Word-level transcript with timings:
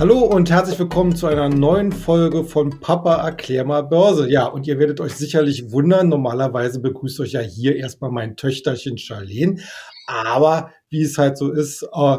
Hallo 0.00 0.20
und 0.20 0.48
herzlich 0.48 0.78
willkommen 0.78 1.14
zu 1.14 1.26
einer 1.26 1.50
neuen 1.50 1.92
Folge 1.92 2.42
von 2.44 2.80
Papa 2.80 3.16
erklär 3.16 3.66
mal 3.66 3.82
Börse. 3.82 4.30
Ja, 4.30 4.46
und 4.46 4.66
ihr 4.66 4.78
werdet 4.78 4.98
euch 4.98 5.12
sicherlich 5.12 5.72
wundern, 5.72 6.08
normalerweise 6.08 6.80
begrüßt 6.80 7.20
euch 7.20 7.32
ja 7.32 7.40
hier 7.40 7.76
erstmal 7.76 8.10
mein 8.10 8.34
Töchterchen 8.34 8.96
Charlene, 8.96 9.60
aber 10.06 10.72
wie 10.88 11.02
es 11.02 11.18
halt 11.18 11.36
so 11.36 11.52
ist, 11.52 11.82
äh, 11.92 12.16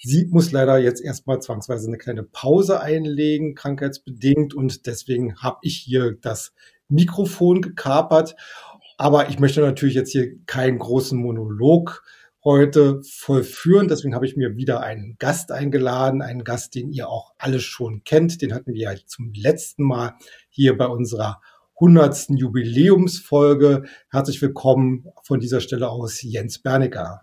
sie 0.00 0.26
muss 0.26 0.52
leider 0.52 0.78
jetzt 0.78 1.02
erstmal 1.02 1.42
zwangsweise 1.42 1.88
eine 1.88 1.98
kleine 1.98 2.22
Pause 2.22 2.80
einlegen, 2.80 3.56
krankheitsbedingt 3.56 4.54
und 4.54 4.86
deswegen 4.86 5.34
habe 5.42 5.58
ich 5.62 5.76
hier 5.78 6.12
das 6.12 6.52
Mikrofon 6.88 7.62
gekapert. 7.62 8.36
Aber 8.96 9.28
ich 9.28 9.40
möchte 9.40 9.60
natürlich 9.60 9.96
jetzt 9.96 10.12
hier 10.12 10.36
keinen 10.46 10.78
großen 10.78 11.18
Monolog 11.18 12.04
heute 12.44 13.00
vollführen. 13.02 13.88
Deswegen 13.88 14.14
habe 14.14 14.26
ich 14.26 14.36
mir 14.36 14.56
wieder 14.56 14.80
einen 14.80 15.16
Gast 15.18 15.50
eingeladen, 15.50 16.20
einen 16.20 16.44
Gast, 16.44 16.74
den 16.74 16.92
ihr 16.92 17.08
auch 17.08 17.32
alle 17.38 17.58
schon 17.58 18.04
kennt. 18.04 18.42
Den 18.42 18.52
hatten 18.52 18.74
wir 18.74 18.92
ja 18.92 18.98
zum 19.06 19.32
letzten 19.34 19.84
Mal 19.84 20.14
hier 20.50 20.76
bei 20.76 20.86
unserer 20.86 21.40
hundertsten 21.80 22.36
Jubiläumsfolge. 22.36 23.84
Herzlich 24.10 24.40
willkommen 24.42 25.06
von 25.22 25.40
dieser 25.40 25.60
Stelle 25.60 25.88
aus 25.88 26.22
Jens 26.22 26.58
Bernicker. 26.58 27.22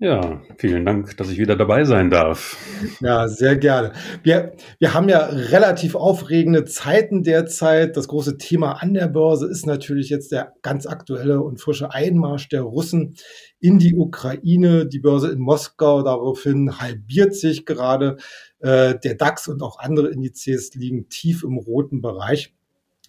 Ja, 0.00 0.42
vielen 0.58 0.86
Dank, 0.86 1.16
dass 1.16 1.28
ich 1.28 1.38
wieder 1.38 1.56
dabei 1.56 1.82
sein 1.84 2.08
darf. 2.08 2.56
Ja, 3.00 3.26
sehr 3.26 3.56
gerne. 3.56 3.92
Wir, 4.22 4.52
wir 4.78 4.94
haben 4.94 5.08
ja 5.08 5.26
relativ 5.26 5.96
aufregende 5.96 6.64
Zeiten 6.64 7.24
derzeit. 7.24 7.96
Das 7.96 8.06
große 8.06 8.38
Thema 8.38 8.74
an 8.74 8.94
der 8.94 9.08
Börse 9.08 9.48
ist 9.48 9.66
natürlich 9.66 10.08
jetzt 10.08 10.30
der 10.30 10.52
ganz 10.62 10.86
aktuelle 10.86 11.40
und 11.42 11.60
frische 11.60 11.92
Einmarsch 11.92 12.48
der 12.48 12.62
Russen 12.62 13.16
in 13.58 13.78
die 13.78 13.94
Ukraine. 13.94 14.86
Die 14.86 15.00
Börse 15.00 15.32
in 15.32 15.40
Moskau 15.40 16.02
daraufhin 16.02 16.78
halbiert 16.80 17.34
sich 17.34 17.66
gerade. 17.66 18.18
Äh, 18.60 18.98
der 19.02 19.14
DAX 19.14 19.48
und 19.48 19.62
auch 19.62 19.80
andere 19.80 20.10
Indizes 20.10 20.74
liegen 20.74 21.08
tief 21.08 21.42
im 21.42 21.56
roten 21.56 22.00
Bereich. 22.00 22.54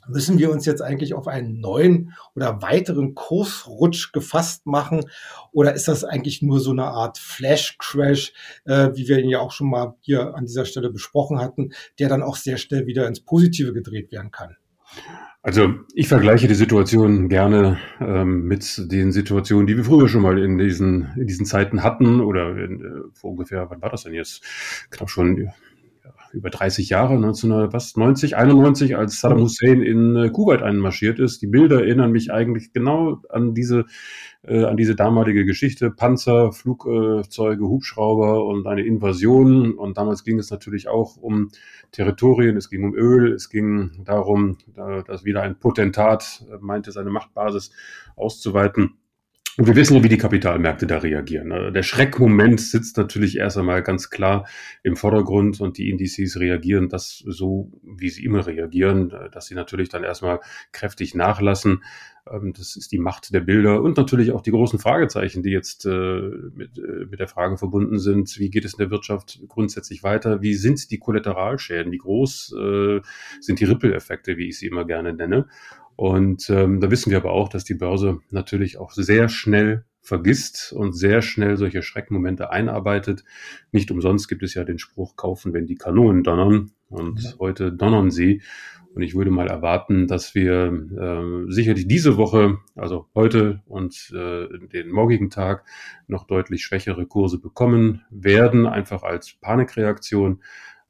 Müssen 0.10 0.40
wir 0.40 0.52
uns 0.52 0.66
jetzt 0.66 0.82
eigentlich 0.82 1.14
auf 1.14 1.28
einen 1.28 1.60
neuen 1.60 2.14
oder 2.36 2.62
weiteren 2.62 3.16
Kursrutsch 3.16 4.12
gefasst 4.12 4.66
machen? 4.66 5.06
Oder 5.52 5.74
ist 5.74 5.88
das 5.88 6.04
eigentlich 6.04 6.42
nur 6.42 6.60
so 6.60 6.72
eine 6.72 6.86
Art 6.86 7.18
Flash-Crash, 7.18 8.34
äh, 8.66 8.90
wie 8.94 9.08
wir 9.08 9.20
ihn 9.20 9.30
ja 9.30 9.40
auch 9.40 9.52
schon 9.52 9.70
mal 9.70 9.96
hier 10.02 10.36
an 10.36 10.46
dieser 10.46 10.66
Stelle 10.66 10.90
besprochen 10.90 11.40
hatten, 11.40 11.72
der 12.00 12.10
dann 12.10 12.24
auch 12.24 12.36
sehr 12.36 12.58
schnell 12.58 12.86
wieder 12.86 13.08
ins 13.08 13.22
Positive 13.22 13.74
gedreht 13.74 14.12
werden 14.12 14.32
kann? 14.32 14.56
Also 15.42 15.74
ich 15.94 16.10
vergleiche 16.10 16.50
die 16.50 16.54
Situation 16.54 17.30
gerne 17.30 17.80
ähm, 18.02 18.44
mit 18.44 18.92
den 18.92 19.14
Situationen, 19.14 19.68
die 19.68 19.78
wir 19.78 19.86
früher 19.86 20.10
schon 20.10 20.22
mal 20.22 20.38
in 20.38 20.58
diesen, 20.58 21.14
in 21.16 21.28
diesen 21.28 21.46
Zeiten 21.46 21.82
hatten 21.82 22.20
oder 22.20 22.58
in, 22.58 22.82
äh, 22.82 23.10
vor 23.14 23.32
ungefähr, 23.32 23.70
wann 23.70 23.82
war 23.82 23.90
das 23.90 24.04
denn 24.04 24.14
jetzt? 24.14 24.44
Knapp 24.90 25.10
schon 25.10 25.52
über 26.34 26.50
30 26.50 26.90
Jahre, 26.90 27.16
1990, 27.16 28.36
91, 28.36 28.98
als 28.98 29.20
Saddam 29.20 29.42
Hussein 29.42 29.82
in 29.82 30.16
äh, 30.16 30.30
Kuwait 30.30 30.62
einmarschiert 30.62 31.20
ist. 31.20 31.42
Die 31.42 31.48
Bilder 31.48 31.82
erinnern 31.82 32.12
mich 32.12 32.32
eigentlich 32.32 32.72
genau 32.74 33.22
an 33.30 33.54
diese, 33.54 33.86
äh, 34.44 34.64
an 34.64 34.78
diese 34.78 34.96
damalige 34.96 35.46
Geschichte. 35.46 35.92
Panzer, 35.92 36.52
Flugzeuge, 36.52 37.64
Hubschrauber 37.64 38.46
und 38.46 38.68
eine 38.68 38.84
Invasion. 38.84 39.74
Und 39.74 39.98
damals 39.98 40.24
ging 40.24 40.40
es 40.40 40.52
natürlich 40.52 40.88
auch 40.88 41.18
um 41.18 41.50
Territorien, 41.92 42.58
es 42.58 42.70
ging 42.70 42.84
um 42.84 42.94
Öl, 42.94 43.34
es 43.34 43.50
ging 43.50 44.04
darum, 44.06 44.58
dass 45.08 45.26
wieder 45.26 45.42
ein 45.42 45.58
Potentat 45.58 46.46
meinte, 46.60 46.92
seine 46.92 47.10
Machtbasis 47.10 47.72
auszuweiten. 48.16 48.99
Und 49.60 49.68
wir 49.68 49.76
wissen 49.76 49.98
ja, 49.98 50.02
wie 50.02 50.08
die 50.08 50.18
Kapitalmärkte 50.18 50.88
da 50.88 51.00
reagieren. 51.00 51.50
Ne? 51.50 51.74
Der 51.74 51.84
Schreckmoment 51.84 52.62
sitzt 52.62 52.96
natürlich 52.96 53.36
erst 53.36 53.58
einmal 53.58 53.84
ganz 53.84 54.10
klar 54.10 54.48
im 54.84 54.96
Vordergrund 54.96 55.60
und 55.60 55.78
die 55.78 55.90
Indizes 55.90 56.40
reagieren 56.40 56.88
das 56.88 57.22
so, 57.28 57.70
wie 57.84 58.08
sie 58.08 58.24
immer 58.24 58.48
reagieren, 58.48 59.14
dass 59.34 59.48
sie 59.48 59.56
natürlich 59.56 59.90
dann 59.90 60.06
erstmal 60.06 60.40
kräftig 60.72 61.14
nachlassen. 61.14 61.84
Ähm, 62.32 62.54
das 62.54 62.78
ist 62.78 62.94
die 62.94 63.00
Macht 63.00 63.34
der 63.34 63.42
Bilder 63.42 63.82
und 63.82 63.98
natürlich 63.98 64.32
auch 64.32 64.42
die 64.42 64.52
großen 64.52 64.80
Fragezeichen, 64.80 65.44
die 65.44 65.52
jetzt 65.52 65.86
äh, 65.86 65.90
mit, 65.90 66.78
äh, 66.78 67.08
mit 67.10 67.20
der 67.20 67.28
Frage 67.28 67.58
verbunden 67.58 68.00
sind, 68.00 68.40
wie 68.40 68.50
geht 68.50 68.64
es 68.64 68.76
in 68.76 68.80
der 68.80 68.92
Wirtschaft 68.92 69.42
grundsätzlich 69.50 70.04
weiter? 70.04 70.42
Wie 70.42 70.54
sind 70.54 70.90
die 70.90 71.00
Kollateralschäden? 71.00 71.92
Wie 71.92 71.98
groß 71.98 72.56
äh, 72.58 73.02
sind 73.42 73.60
die 73.60 73.66
Ripple-Effekte, 73.66 74.38
wie 74.38 74.48
ich 74.48 74.58
sie 74.58 74.68
immer 74.68 74.86
gerne 74.86 75.12
nenne? 75.12 75.48
Und 76.00 76.50
ähm, 76.50 76.80
da 76.80 76.90
wissen 76.90 77.12
wir 77.12 77.18
aber 77.18 77.34
auch, 77.34 77.50
dass 77.50 77.66
die 77.66 77.74
Börse 77.74 78.20
natürlich 78.32 78.78
auch 78.78 78.94
sehr 78.94 79.28
schnell 79.28 79.84
vergisst 80.00 80.72
und 80.72 80.94
sehr 80.94 81.22
schnell 81.22 81.58
solche 81.58 81.82
Schreckmomente 81.82 82.52
einarbeitet. 82.52 83.26
Nicht 83.74 83.92
umsonst 83.92 84.30
gibt 84.30 84.42
es 84.44 84.54
ja 84.54 84.64
den 84.64 84.80
Spruch, 84.80 85.18
kaufen, 85.18 85.52
wenn 85.52 85.66
die 85.66 85.76
Kanonen 85.76 86.24
donnern. 86.24 86.72
Und 86.88 87.22
ja. 87.22 87.32
heute 87.40 87.74
donnern 87.74 88.12
sie. 88.12 88.42
Und 88.96 89.02
ich 89.02 89.14
würde 89.14 89.30
mal 89.30 89.48
erwarten, 89.48 90.08
dass 90.08 90.36
wir 90.36 90.72
äh, 90.72 91.52
sicherlich 91.52 91.86
diese 91.86 92.16
Woche, 92.16 92.60
also 92.78 93.08
heute 93.14 93.62
und 93.66 94.14
äh, 94.16 94.48
den 94.72 94.92
morgigen 94.92 95.30
Tag, 95.30 95.66
noch 96.08 96.26
deutlich 96.26 96.64
schwächere 96.64 97.08
Kurse 97.08 97.40
bekommen 97.40 98.04
werden, 98.10 98.68
einfach 98.68 99.04
als 99.04 99.34
Panikreaktion. 99.34 100.40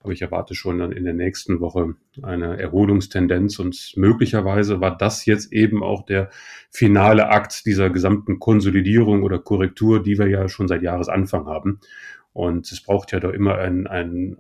Aber 0.02 0.14
ich 0.14 0.22
erwarte 0.22 0.56
schon 0.56 0.80
dann 0.80 0.94
in 0.94 1.04
der 1.04 1.14
nächsten 1.14 1.60
Woche 1.60 1.96
eine 2.22 2.58
Erholungstendenz 2.58 3.60
und 3.60 3.94
möglicherweise 3.98 4.80
war 4.80 4.98
das 4.98 5.26
jetzt 5.26 5.52
eben 5.52 5.84
auch 5.84 6.06
der 6.06 6.30
finale 6.70 7.30
Akt 7.30 7.66
dieser 7.66 7.90
gesamten 7.90 8.40
Konsolidierung 8.40 9.24
oder 9.24 9.40
Korrektur, 9.40 10.02
die 10.02 10.18
wir 10.18 10.28
ja 10.28 10.48
schon 10.48 10.70
seit 10.70 10.84
Jahresanfang 10.84 11.48
haben. 11.48 11.82
Und 12.32 12.72
es 12.72 12.82
braucht 12.82 13.12
ja 13.12 13.20
doch 13.20 13.34
immer 13.34 13.58
ein, 13.58 13.88
ein, 13.88 14.38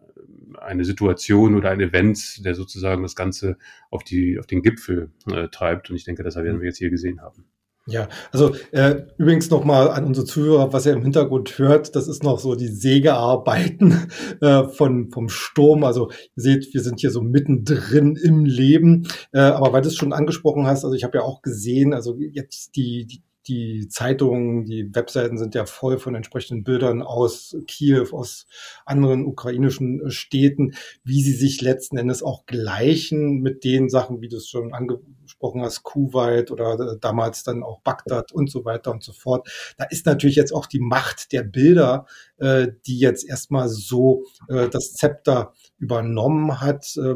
eine 0.59 0.85
Situation 0.85 1.55
oder 1.55 1.71
ein 1.71 1.81
Event, 1.81 2.45
der 2.45 2.55
sozusagen 2.55 3.01
das 3.01 3.15
Ganze 3.15 3.57
auf, 3.89 4.05
die, 4.05 4.39
auf 4.39 4.47
den 4.47 4.61
Gipfel 4.61 5.11
äh, 5.29 5.49
treibt. 5.49 5.89
Und 5.89 5.97
ich 5.97 6.05
denke, 6.05 6.23
das 6.23 6.37
werden 6.37 6.61
wir 6.61 6.67
jetzt 6.67 6.77
hier 6.77 6.89
gesehen 6.89 7.21
haben. 7.21 7.45
Ja, 7.89 8.07
also 8.31 8.53
äh, 8.71 9.03
übrigens 9.17 9.49
nochmal 9.49 9.89
an 9.89 10.05
unsere 10.05 10.25
Zuhörer, 10.25 10.71
was 10.71 10.85
ihr 10.85 10.93
im 10.93 11.01
Hintergrund 11.01 11.57
hört, 11.57 11.95
das 11.95 12.07
ist 12.07 12.23
noch 12.23 12.39
so 12.39 12.53
die 12.55 12.67
Sägearbeiten 12.67 14.11
äh, 14.41 14.65
von, 14.65 15.09
vom 15.09 15.27
Sturm. 15.27 15.83
Also 15.83 16.11
ihr 16.35 16.43
seht, 16.43 16.73
wir 16.73 16.81
sind 16.81 16.99
hier 16.99 17.11
so 17.11 17.21
mittendrin 17.21 18.15
im 18.15 18.45
Leben. 18.45 19.07
Äh, 19.31 19.39
aber 19.39 19.73
weil 19.73 19.81
du 19.81 19.87
es 19.87 19.95
schon 19.95 20.13
angesprochen 20.13 20.67
hast, 20.67 20.83
also 20.83 20.95
ich 20.95 21.03
habe 21.03 21.17
ja 21.17 21.23
auch 21.23 21.41
gesehen, 21.41 21.93
also 21.93 22.15
jetzt 22.19 22.75
die, 22.75 23.07
die 23.07 23.23
die 23.47 23.87
Zeitungen, 23.87 24.65
die 24.65 24.93
Webseiten 24.93 25.37
sind 25.37 25.55
ja 25.55 25.65
voll 25.65 25.97
von 25.97 26.15
entsprechenden 26.15 26.63
Bildern 26.63 27.01
aus 27.01 27.55
Kiew, 27.67 28.07
aus 28.11 28.45
anderen 28.85 29.25
ukrainischen 29.25 30.05
äh, 30.05 30.11
Städten, 30.11 30.73
wie 31.03 31.21
sie 31.21 31.33
sich 31.33 31.61
letzten 31.61 31.97
Endes 31.97 32.21
auch 32.21 32.45
gleichen 32.45 33.41
mit 33.41 33.63
den 33.63 33.89
Sachen, 33.89 34.21
wie 34.21 34.27
du 34.27 34.37
es 34.37 34.49
schon 34.49 34.73
angesprochen 34.73 35.61
hast, 35.61 35.83
Kuwait 35.83 36.51
oder 36.51 36.73
äh, 36.79 36.97
damals 36.99 37.43
dann 37.43 37.63
auch 37.63 37.81
Bagdad 37.81 38.31
und 38.31 38.51
so 38.51 38.65
weiter 38.65 38.91
und 38.91 39.03
so 39.03 39.13
fort. 39.13 39.49
Da 39.77 39.85
ist 39.85 40.05
natürlich 40.05 40.35
jetzt 40.35 40.53
auch 40.53 40.65
die 40.65 40.79
Macht 40.79 41.31
der 41.31 41.43
Bilder, 41.43 42.05
äh, 42.37 42.67
die 42.85 42.99
jetzt 42.99 43.27
erstmal 43.27 43.69
so 43.69 44.25
äh, 44.47 44.69
das 44.69 44.93
Zepter 44.93 45.53
übernommen 45.77 46.61
hat. 46.61 46.95
Äh, 46.97 47.15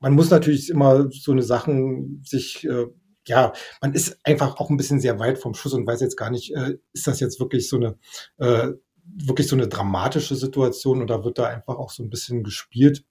man 0.00 0.14
muss 0.14 0.30
natürlich 0.30 0.68
immer 0.70 1.08
so 1.12 1.30
eine 1.30 1.44
Sachen 1.44 2.22
sich 2.24 2.64
äh, 2.64 2.86
ja, 3.26 3.52
man 3.80 3.94
ist 3.94 4.18
einfach 4.24 4.56
auch 4.58 4.70
ein 4.70 4.76
bisschen 4.76 5.00
sehr 5.00 5.18
weit 5.18 5.38
vom 5.38 5.54
Schuss 5.54 5.74
und 5.74 5.86
weiß 5.86 6.00
jetzt 6.00 6.16
gar 6.16 6.30
nicht, 6.30 6.54
äh, 6.54 6.78
ist 6.92 7.06
das 7.06 7.20
jetzt 7.20 7.40
wirklich 7.40 7.68
so 7.68 7.76
eine, 7.76 7.98
äh, 8.38 8.72
wirklich 9.04 9.48
so 9.48 9.56
eine 9.56 9.68
dramatische 9.68 10.36
Situation 10.36 11.02
oder 11.02 11.24
wird 11.24 11.38
da 11.38 11.46
einfach 11.46 11.76
auch 11.76 11.90
so 11.90 12.02
ein 12.02 12.10
bisschen 12.10 12.42
gespielt 12.42 13.04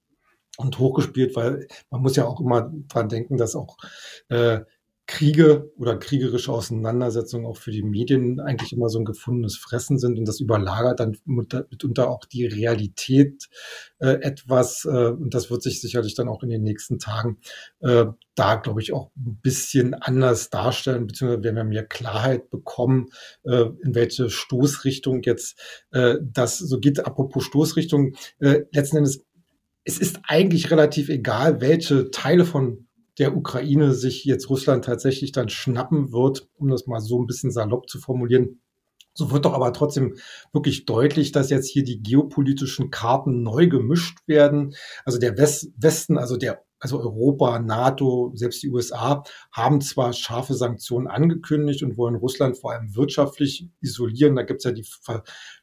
und 0.57 0.79
hochgespielt, 0.79 1.35
weil 1.35 1.67
man 1.89 2.01
muss 2.01 2.15
ja 2.15 2.25
auch 2.25 2.39
immer 2.39 2.71
dran 2.87 3.09
denken, 3.09 3.37
dass 3.37 3.55
auch 3.55 3.77
äh, 4.29 4.61
Kriege 5.11 5.69
oder 5.77 5.97
kriegerische 5.97 6.53
Auseinandersetzungen 6.53 7.45
auch 7.45 7.57
für 7.57 7.71
die 7.71 7.83
Medien 7.83 8.39
eigentlich 8.39 8.71
immer 8.71 8.87
so 8.87 8.97
ein 8.97 9.03
gefundenes 9.03 9.57
Fressen 9.57 9.99
sind 9.99 10.17
und 10.17 10.25
das 10.25 10.39
überlagert 10.39 11.01
dann 11.01 11.17
mitunter 11.25 12.09
auch 12.09 12.23
die 12.23 12.45
Realität 12.45 13.49
äh, 13.99 14.21
etwas 14.21 14.85
äh, 14.85 15.09
und 15.09 15.33
das 15.33 15.51
wird 15.51 15.63
sich 15.63 15.81
sicherlich 15.81 16.15
dann 16.15 16.29
auch 16.29 16.43
in 16.43 16.49
den 16.49 16.63
nächsten 16.63 16.97
Tagen 16.97 17.39
äh, 17.81 18.05
da, 18.35 18.55
glaube 18.55 18.81
ich, 18.81 18.93
auch 18.93 19.11
ein 19.17 19.39
bisschen 19.41 19.93
anders 19.93 20.49
darstellen, 20.49 21.07
beziehungsweise 21.07 21.43
werden 21.43 21.57
wir 21.57 21.63
mehr 21.65 21.85
Klarheit 21.85 22.49
bekommen, 22.49 23.09
äh, 23.43 23.65
in 23.83 23.93
welche 23.93 24.29
Stoßrichtung 24.29 25.23
jetzt 25.23 25.59
äh, 25.91 26.15
das 26.21 26.57
so 26.57 26.79
geht. 26.79 27.05
Apropos 27.05 27.43
Stoßrichtung, 27.43 28.15
äh, 28.39 28.61
letzten 28.71 28.97
Endes, 28.97 29.25
es 29.83 29.97
ist 29.97 30.21
eigentlich 30.23 30.71
relativ 30.71 31.09
egal, 31.09 31.59
welche 31.59 32.11
Teile 32.11 32.45
von 32.45 32.87
der 33.17 33.35
Ukraine 33.35 33.93
sich 33.93 34.25
jetzt 34.25 34.49
Russland 34.49 34.85
tatsächlich 34.85 35.31
dann 35.31 35.49
schnappen 35.49 36.11
wird, 36.11 36.47
um 36.55 36.69
das 36.69 36.87
mal 36.87 36.99
so 36.99 37.19
ein 37.21 37.27
bisschen 37.27 37.51
salopp 37.51 37.89
zu 37.89 37.99
formulieren. 37.99 38.61
So 39.13 39.31
wird 39.31 39.45
doch 39.45 39.53
aber 39.53 39.73
trotzdem 39.73 40.15
wirklich 40.53 40.85
deutlich, 40.85 41.31
dass 41.33 41.49
jetzt 41.49 41.67
hier 41.67 41.83
die 41.83 42.01
geopolitischen 42.01 42.91
Karten 42.91 43.43
neu 43.43 43.67
gemischt 43.67 44.19
werden. 44.25 44.73
Also 45.03 45.19
der 45.19 45.37
Westen, 45.37 46.17
also 46.17 46.37
der 46.37 46.63
also 46.81 46.99
Europa, 46.99 47.59
NATO, 47.59 48.31
selbst 48.33 48.63
die 48.63 48.71
USA 48.71 49.23
haben 49.51 49.81
zwar 49.81 50.13
scharfe 50.13 50.55
Sanktionen 50.55 51.07
angekündigt 51.07 51.83
und 51.83 51.95
wollen 51.95 52.15
Russland 52.15 52.57
vor 52.57 52.71
allem 52.71 52.95
wirtschaftlich 52.95 53.69
isolieren. 53.81 54.35
Da 54.35 54.41
gibt 54.41 54.61
es 54.61 54.63
ja 54.63 54.71
die 54.71 54.87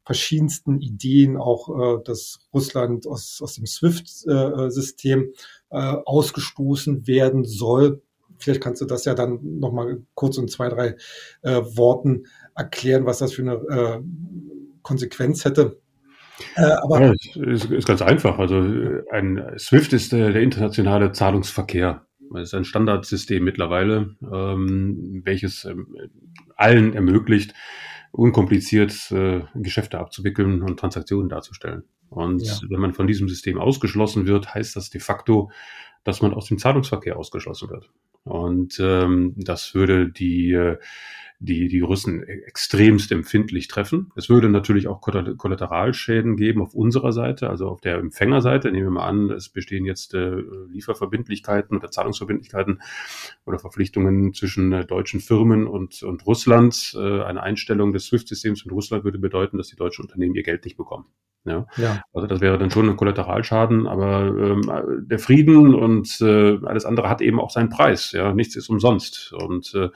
verschiedensten 0.05 0.81
Ideen, 0.81 1.37
auch 1.37 1.69
äh, 1.71 2.03
dass 2.05 2.39
Russland 2.55 3.09
aus, 3.09 3.41
aus 3.43 3.55
dem 3.55 3.67
SWIFT-System 3.67 5.33
äh, 5.71 5.79
äh, 5.79 5.97
ausgestoßen 6.05 7.07
werden 7.07 7.45
soll. 7.45 8.03
Vielleicht 8.39 8.63
kannst 8.63 8.81
du 8.81 8.87
das 8.87 9.05
ja 9.05 9.15
dann 9.15 9.39
nochmal 9.59 10.03
kurz 10.15 10.39
in 10.39 10.49
zwei, 10.49 10.69
drei 10.69 10.97
äh, 11.43 11.61
Worten 11.77 12.25
erklären, 12.55 13.05
was 13.07 13.19
das 13.19 13.33
für 13.33 13.43
eine 13.43 13.55
äh, 13.55 14.01
Konsequenz 14.83 15.45
hätte. 15.45 15.81
Äh, 16.55 16.63
aber 16.63 17.01
ja, 17.01 17.13
ist, 17.13 17.67
ist, 17.67 17.87
ganz 17.87 18.01
einfach. 18.01 18.39
Also 18.39 18.57
ein 19.11 19.45
SWIFT 19.59 19.93
ist 19.93 20.13
der, 20.13 20.33
der 20.33 20.43
internationale 20.43 21.13
Zahlungsverkehr. 21.13 22.07
Es 22.35 22.49
ist 22.49 22.55
ein 22.55 22.65
Standardsystem 22.65 23.43
mittlerweile, 23.43 24.15
ähm, 24.23 25.23
welches 25.25 25.65
ähm, 25.65 25.95
allen 26.57 26.95
ermöglicht, 26.95 27.55
unkompliziert 28.19 29.13
äh, 29.13 29.43
Geschäfte 29.55 30.01
abzuwickeln 30.01 30.63
und 30.63 30.81
Transaktionen 30.81 31.29
darzustellen. 31.29 31.85
Und 32.11 32.43
ja. 32.43 32.59
wenn 32.69 32.81
man 32.81 32.93
von 32.93 33.07
diesem 33.07 33.29
System 33.29 33.59
ausgeschlossen 33.59 34.27
wird, 34.27 34.53
heißt 34.53 34.75
das 34.75 34.91
de 34.91 35.01
facto, 35.01 35.53
dass 36.03 36.21
man 36.21 36.35
aus 36.35 36.47
dem 36.47 36.59
Zahlungsverkehr 36.59 37.17
ausgeschlossen 37.17 37.71
wird. 37.71 37.93
Und 38.25 38.79
ähm, 38.81 39.35
das 39.37 39.75
würde 39.75 40.11
die 40.11 40.53
äh, 40.53 40.79
die 41.41 41.69
die 41.69 41.81
Russen 41.81 42.23
extremst 42.25 43.13
empfindlich 43.13 43.69
treffen. 43.69 44.11
Es 44.17 44.29
würde 44.29 44.49
natürlich 44.49 44.89
auch 44.89 45.01
Kollateralschäden 45.01 46.37
geben 46.37 46.61
auf 46.63 46.75
unserer 46.75 47.13
Seite, 47.13 47.49
also 47.49 47.69
auf 47.69 47.81
der 47.81 47.99
Empfängerseite. 47.99 48.73
Nehmen 48.73 48.87
wir 48.87 48.91
mal 48.91 49.07
an, 49.07 49.31
es 49.31 49.49
bestehen 49.49 49.85
jetzt 49.85 50.15
äh, 50.15 50.37
Lieferverbindlichkeiten 50.69 51.77
oder 51.77 51.93
Zahlungsverbindlichkeiten 51.93 52.83
oder 53.47 53.61
Verpflichtungen 53.61 54.35
zwischen 54.35 54.73
äh, 54.73 54.85
deutschen 54.85 55.21
Firmen 55.21 55.69
und, 55.69 56.03
und 56.03 56.27
Russland. 56.27 56.97
Äh, 56.99 57.23
eine 57.23 57.43
Einstellung 57.43 57.93
des 57.93 58.07
SWIFT-Systems 58.07 58.63
von 58.63 58.73
Russland 58.73 59.05
würde 59.05 59.19
bedeuten, 59.19 59.59
dass 59.59 59.69
die 59.69 59.77
deutschen 59.77 60.07
Unternehmen 60.07 60.35
ihr 60.35 60.43
Geld 60.43 60.65
nicht 60.65 60.77
bekommen. 60.77 61.07
Ja. 61.45 61.67
ja. 61.77 62.03
Also 62.13 62.27
das 62.27 62.41
wäre 62.41 62.59
dann 62.59 62.71
schon 62.71 62.89
ein 62.89 62.97
Kollateralschaden, 62.97 63.87
aber 63.87 64.27
ähm, 64.27 65.07
der 65.07 65.19
Frieden 65.19 65.75
und 65.75 66.21
äh, 66.21 66.59
alles 66.65 66.85
andere 66.85 67.09
hat 67.09 67.21
eben 67.21 67.41
auch 67.41 67.51
seinen 67.51 67.69
Preis. 67.71 68.08
Ja, 68.13 68.33
nichts 68.33 68.57
ist 68.57 68.69
umsonst 68.69 69.33
und 69.33 69.75
äh, 69.75 69.89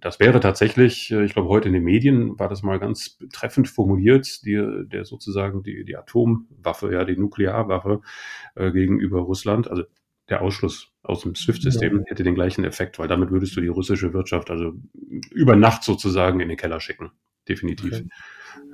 das 0.00 0.20
wäre 0.20 0.40
tatsächlich, 0.40 1.10
äh, 1.10 1.24
ich 1.24 1.32
glaube, 1.32 1.48
heute 1.48 1.68
in 1.68 1.74
den 1.74 1.84
Medien 1.84 2.38
war 2.38 2.48
das 2.48 2.62
mal 2.62 2.78
ganz 2.78 3.18
treffend 3.32 3.68
formuliert, 3.68 4.44
die, 4.44 4.84
der 4.86 5.04
sozusagen 5.04 5.62
die, 5.62 5.84
die 5.84 5.96
Atomwaffe, 5.96 6.92
ja, 6.92 7.04
die 7.04 7.16
Nuklearwaffe 7.16 8.00
äh, 8.54 8.70
gegenüber 8.70 9.20
Russland, 9.20 9.68
also 9.68 9.84
der 10.28 10.42
Ausschluss 10.42 10.92
aus 11.02 11.22
dem 11.22 11.34
SWIFT-System 11.34 12.00
ja. 12.00 12.04
hätte 12.06 12.22
den 12.22 12.34
gleichen 12.34 12.64
Effekt, 12.64 12.98
weil 12.98 13.08
damit 13.08 13.30
würdest 13.30 13.56
du 13.56 13.60
die 13.60 13.68
russische 13.68 14.12
Wirtschaft 14.12 14.50
also 14.50 14.74
über 15.30 15.56
Nacht 15.56 15.84
sozusagen 15.84 16.40
in 16.40 16.48
den 16.48 16.58
Keller 16.58 16.80
schicken. 16.80 17.10
Definitiv. 17.48 17.92
Okay. 17.92 18.08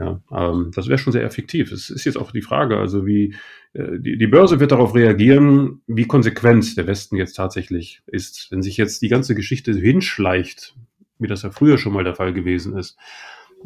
Ja, 0.00 0.20
ähm, 0.32 0.70
das 0.74 0.88
wäre 0.88 0.98
schon 0.98 1.12
sehr 1.12 1.24
effektiv. 1.24 1.70
Es 1.70 1.90
ist 1.90 2.04
jetzt 2.04 2.16
auch 2.16 2.32
die 2.32 2.42
Frage, 2.42 2.78
also 2.78 3.06
wie 3.06 3.34
äh, 3.74 3.98
die, 3.98 4.18
die 4.18 4.26
Börse 4.26 4.58
wird 4.60 4.72
darauf 4.72 4.94
reagieren, 4.94 5.82
wie 5.86 6.06
konsequent 6.06 6.76
der 6.76 6.86
Westen 6.86 7.16
jetzt 7.16 7.34
tatsächlich 7.34 8.02
ist. 8.06 8.48
Wenn 8.50 8.62
sich 8.62 8.76
jetzt 8.76 9.02
die 9.02 9.08
ganze 9.08 9.34
Geschichte 9.34 9.72
hinschleicht, 9.72 10.74
wie 11.18 11.28
das 11.28 11.42
ja 11.42 11.50
früher 11.50 11.78
schon 11.78 11.92
mal 11.92 12.04
der 12.04 12.14
Fall 12.14 12.32
gewesen 12.32 12.76
ist, 12.76 12.98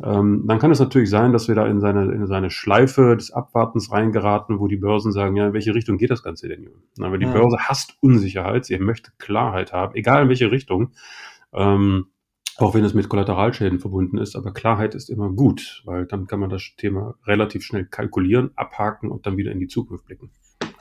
ähm, 0.04 0.44
dann 0.46 0.58
kann 0.58 0.70
es 0.70 0.78
natürlich 0.78 1.10
sein, 1.10 1.32
dass 1.32 1.48
wir 1.48 1.54
da 1.54 1.66
in 1.66 1.80
seine, 1.80 2.12
in 2.12 2.26
seine 2.26 2.50
Schleife 2.50 3.16
des 3.16 3.32
Abwartens 3.32 3.90
reingeraten, 3.90 4.60
wo 4.60 4.68
die 4.68 4.76
Börsen 4.76 5.12
sagen, 5.12 5.34
ja, 5.34 5.48
in 5.48 5.52
welche 5.54 5.74
Richtung 5.74 5.98
geht 5.98 6.10
das 6.10 6.22
Ganze 6.22 6.48
denn? 6.48 6.68
Aber 7.00 7.18
die 7.18 7.26
ja. 7.26 7.32
Börse 7.32 7.56
hasst 7.58 7.96
Unsicherheit, 8.00 8.64
sie 8.64 8.78
möchte 8.78 9.10
Klarheit 9.18 9.72
haben, 9.72 9.94
egal 9.96 10.22
in 10.22 10.28
welche 10.28 10.52
Richtung. 10.52 10.92
Ähm, 11.52 12.06
auch 12.58 12.74
wenn 12.74 12.84
es 12.84 12.92
mit 12.92 13.08
Kollateralschäden 13.08 13.78
verbunden 13.78 14.18
ist, 14.18 14.34
aber 14.34 14.52
Klarheit 14.52 14.94
ist 14.94 15.10
immer 15.10 15.30
gut, 15.30 15.82
weil 15.84 16.06
dann 16.06 16.26
kann 16.26 16.40
man 16.40 16.50
das 16.50 16.62
Thema 16.76 17.14
relativ 17.24 17.62
schnell 17.62 17.86
kalkulieren, 17.86 18.50
abhaken 18.56 19.10
und 19.10 19.26
dann 19.26 19.36
wieder 19.36 19.52
in 19.52 19.60
die 19.60 19.68
Zukunft 19.68 20.06
blicken. 20.06 20.30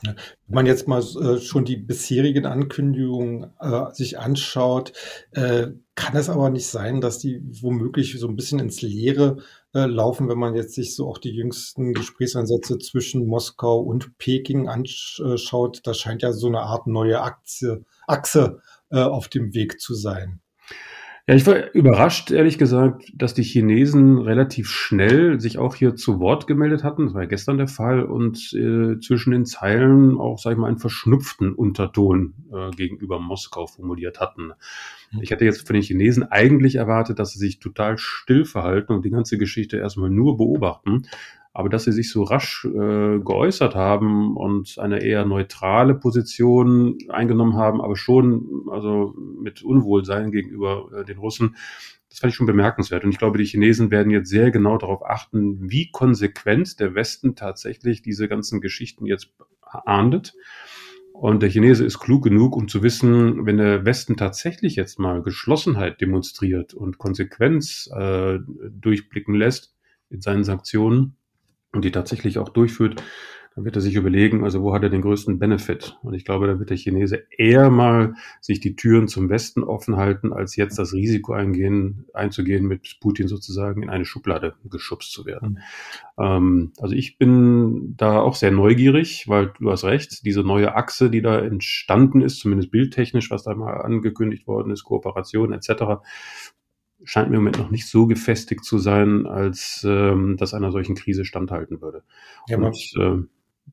Wenn 0.04 0.16
man 0.48 0.66
jetzt 0.66 0.88
mal 0.88 1.02
äh, 1.02 1.40
schon 1.40 1.66
die 1.66 1.76
bisherigen 1.76 2.46
Ankündigungen 2.46 3.52
äh, 3.60 3.92
sich 3.94 4.20
anschaut, 4.20 4.94
äh, 5.32 5.68
kann 5.96 6.16
es 6.16 6.30
aber 6.30 6.50
nicht 6.50 6.68
sein, 6.68 7.02
dass 7.02 7.18
die 7.20 7.42
womöglich 7.62 8.18
so 8.20 8.28
ein 8.28 8.36
bisschen 8.36 8.60
ins 8.60 8.82
Leere 8.82 9.38
äh, 9.74 9.86
laufen, 9.86 10.30
wenn 10.30 10.38
man 10.38 10.56
jetzt 10.56 10.76
sich 10.76 10.96
so 10.96 11.08
auch 11.08 11.18
die 11.18 11.32
jüngsten 11.32 11.94
Gesprächsansätze 11.94 12.78
zwischen 12.78 13.26
Moskau 13.26 13.80
und 13.80 14.18
Peking 14.18 14.68
anschaut. 14.68 15.82
Da 15.84 15.94
scheint 15.94 16.22
ja 16.22 16.32
so 16.32 16.48
eine 16.48 16.62
Art 16.62 16.86
neue 16.86 17.22
Aktie, 17.22 17.84
Achse 18.06 18.62
äh, 18.90 19.00
auf 19.00 19.28
dem 19.28 19.54
Weg 19.54 19.80
zu 19.80 19.96
sein. 19.96 20.42
Ja, 21.30 21.36
ich 21.36 21.46
war 21.46 21.74
überrascht, 21.74 22.32
ehrlich 22.32 22.58
gesagt, 22.58 23.12
dass 23.14 23.34
die 23.34 23.44
Chinesen 23.44 24.18
relativ 24.18 24.70
schnell 24.70 25.42
sich 25.42 25.58
auch 25.58 25.76
hier 25.76 25.94
zu 25.94 26.22
Wort 26.22 26.48
gemeldet 26.48 26.86
hatten. 26.86 27.04
Das 27.04 27.14
war 27.14 27.24
ja 27.24 27.28
gestern 27.28 27.58
der 27.58 27.68
Fall 27.68 28.04
und 28.04 28.54
äh, 28.54 28.98
zwischen 29.02 29.32
den 29.32 29.46
Zeilen 29.46 30.18
auch, 30.18 30.40
sag 30.40 30.54
ich 30.54 30.58
mal, 30.58 30.68
einen 30.68 30.78
verschnupften 30.78 31.54
Unterton 31.54 32.34
äh, 32.54 32.72
gegenüber 32.72 33.20
Moskau 33.20 33.68
formuliert 33.68 34.22
hatten. 34.22 34.54
Ich 35.20 35.32
hätte 35.32 35.44
jetzt 35.44 35.68
von 35.68 35.74
den 35.74 35.84
Chinesen 35.84 36.24
eigentlich 36.24 36.76
erwartet, 36.76 37.20
dass 37.20 37.34
sie 37.34 37.40
sich 37.40 37.60
total 37.60 37.98
still 37.98 38.46
verhalten 38.46 38.94
und 38.94 39.04
die 39.04 39.10
ganze 39.10 39.38
Geschichte 39.38 39.76
erstmal 39.76 40.10
nur 40.10 40.38
beobachten. 40.38 41.08
Aber 41.58 41.70
dass 41.70 41.86
sie 41.86 41.92
sich 41.92 42.12
so 42.12 42.22
rasch 42.22 42.66
äh, 42.66 43.18
geäußert 43.18 43.74
haben 43.74 44.38
und 44.38 44.78
eine 44.78 45.02
eher 45.02 45.26
neutrale 45.26 45.96
Position 45.96 47.00
eingenommen 47.10 47.56
haben, 47.56 47.82
aber 47.82 47.96
schon 47.96 48.68
also 48.70 49.16
mit 49.42 49.64
Unwohlsein 49.64 50.30
gegenüber 50.30 50.88
äh, 50.96 51.04
den 51.04 51.18
Russen, 51.18 51.56
das 52.12 52.20
fand 52.20 52.30
ich 52.30 52.36
schon 52.36 52.46
bemerkenswert. 52.46 53.04
Und 53.04 53.10
ich 53.10 53.18
glaube, 53.18 53.40
die 53.40 53.46
Chinesen 53.46 53.90
werden 53.90 54.12
jetzt 54.12 54.30
sehr 54.30 54.52
genau 54.52 54.78
darauf 54.78 55.04
achten, 55.04 55.72
wie 55.72 55.90
konsequent 55.90 56.80
der 56.80 56.94
Westen 56.94 57.36
tatsächlich 57.36 58.04
diese 58.04 58.28
ganzen 58.28 58.62
Geschichten 58.62 59.08
jetzt 59.08 59.34
ahndet. 59.64 60.36
Und 61.12 61.42
der 61.42 61.50
Chinese 61.50 61.84
ist 61.84 61.98
klug 61.98 62.24
genug, 62.24 62.56
um 62.56 62.68
zu 62.68 62.84
wissen, 62.84 63.48
wenn 63.48 63.58
der 63.58 63.84
Westen 63.84 64.16
tatsächlich 64.16 64.76
jetzt 64.76 65.00
mal 65.00 65.24
Geschlossenheit 65.24 66.02
demonstriert 66.02 66.76
und 66.76 67.00
Konsequenz 67.00 67.90
äh, 67.98 68.38
durchblicken 68.70 69.34
lässt 69.34 69.74
in 70.12 70.22
seinen 70.22 70.44
Sanktionen, 70.44 71.17
und 71.78 71.86
die 71.86 71.92
tatsächlich 71.92 72.40
auch 72.40 72.50
durchführt, 72.50 73.02
dann 73.56 73.66
wird 73.66 73.76
er 73.76 73.82
sich 73.82 73.96
überlegen, 73.96 74.44
also 74.44 74.62
wo 74.62 74.72
hat 74.74 74.84
er 74.84 74.90
den 74.90 75.02
größten 75.02 75.40
Benefit? 75.40 75.98
Und 76.04 76.14
ich 76.14 76.26
glaube, 76.26 76.46
da 76.46 76.60
wird 76.60 76.70
der 76.70 76.78
Chinese 76.78 77.24
eher 77.36 77.72
mal 77.72 78.14
sich 78.40 78.60
die 78.60 78.76
Türen 78.76 79.08
zum 79.08 79.30
Westen 79.30 79.64
offen 79.64 79.98
halten, 79.98 80.32
als 80.32 80.56
jetzt 80.56 80.78
das 80.78 80.94
Risiko 80.94 81.34
eingehen, 81.34 82.06
einzugehen, 82.14 82.68
mit 82.68 83.00
Putin 83.02 83.28
sozusagen 83.28 83.82
in 83.82 83.90
eine 83.90 84.06
Schublade 84.06 84.54
geschubst 84.70 85.12
zu 85.12 85.26
werden. 85.26 85.60
Ähm, 86.20 86.72
also 86.80 86.94
ich 86.94 87.18
bin 87.18 87.96
da 87.98 88.20
auch 88.20 88.36
sehr 88.36 88.52
neugierig, 88.52 89.28
weil 89.28 89.54
du 89.60 89.72
hast 89.72 89.86
recht, 89.86 90.24
diese 90.24 90.42
neue 90.42 90.76
Achse, 90.76 91.10
die 91.10 91.24
da 91.24 91.40
entstanden 91.40 92.22
ist, 92.22 92.40
zumindest 92.40 92.70
bildtechnisch, 92.70 93.32
was 93.32 93.42
da 93.42 93.56
mal 93.56 93.82
angekündigt 93.82 94.46
worden 94.46 94.72
ist, 94.72 94.84
Kooperation 94.84 95.52
etc., 95.52 96.04
scheint 97.04 97.30
mir 97.30 97.38
im 97.38 97.44
Moment 97.44 97.60
noch 97.60 97.70
nicht 97.70 97.88
so 97.88 98.08
gefestigt 98.08 98.64
zu 98.64 98.78
sein, 98.78 99.26
als 99.26 99.86
ähm, 99.88 100.38
dass 100.38 100.54
einer 100.54 100.72
solchen 100.72 100.96
Krise 100.96 101.26
standhalten 101.26 101.82
würde. 101.82 102.04
Ja, 102.48 102.58
und 102.58 102.76
ich 102.76 102.96
äh, 102.98 103.18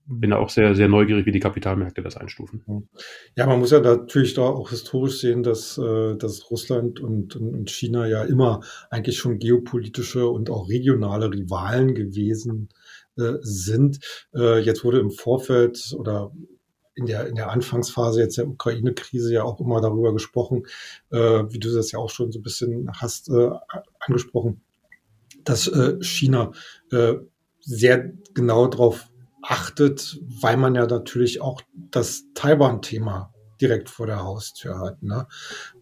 bin 0.06 0.30
da 0.30 0.36
auch 0.36 0.50
sehr, 0.50 0.74
sehr 0.74 0.88
neugierig, 0.88 1.26
wie 1.26 1.32
die 1.32 1.40
Kapitalmärkte 1.40 2.02
das 2.02 2.16
einstufen. 2.16 2.88
Ja, 3.36 3.46
man 3.46 3.58
muss 3.58 3.70
ja 3.70 3.80
natürlich 3.80 4.34
da 4.34 4.42
auch 4.42 4.70
historisch 4.70 5.20
sehen, 5.20 5.42
dass, 5.42 5.78
äh, 5.78 6.16
dass 6.16 6.50
Russland 6.50 7.00
und, 7.00 7.36
und 7.36 7.70
China 7.70 8.06
ja 8.06 8.24
immer 8.24 8.60
eigentlich 8.90 9.16
schon 9.16 9.38
geopolitische 9.38 10.26
und 10.28 10.50
auch 10.50 10.68
regionale 10.68 11.30
Rivalen 11.30 11.94
gewesen 11.94 12.68
äh, 13.16 13.34
sind. 13.40 14.00
Äh, 14.34 14.60
jetzt 14.60 14.84
wurde 14.84 14.98
im 14.98 15.10
Vorfeld 15.10 15.94
oder 15.96 16.32
in 16.94 17.06
der, 17.06 17.26
in 17.26 17.34
der 17.34 17.50
Anfangsphase 17.50 18.20
jetzt 18.20 18.38
der 18.38 18.48
Ukraine-Krise 18.48 19.32
ja 19.32 19.42
auch 19.42 19.60
immer 19.60 19.80
darüber 19.80 20.12
gesprochen, 20.12 20.66
äh, 21.10 21.18
wie 21.18 21.58
du 21.58 21.72
das 21.74 21.92
ja 21.92 21.98
auch 21.98 22.10
schon 22.10 22.32
so 22.32 22.38
ein 22.38 22.42
bisschen 22.42 22.90
hast 22.92 23.28
äh, 23.28 23.50
angesprochen, 24.00 24.60
dass 25.44 25.68
äh, 25.68 26.02
China 26.02 26.52
äh, 26.92 27.14
sehr 27.60 28.12
genau 28.34 28.66
darauf 28.66 29.08
achtet, 29.42 30.20
weil 30.40 30.56
man 30.56 30.74
ja 30.74 30.86
natürlich 30.86 31.40
auch 31.40 31.60
das 31.90 32.24
Taiwan-Thema 32.34 33.34
direkt 33.60 33.90
vor 33.90 34.06
der 34.06 34.22
Haustür 34.22 34.78
hat. 34.78 35.02
Ne? 35.02 35.26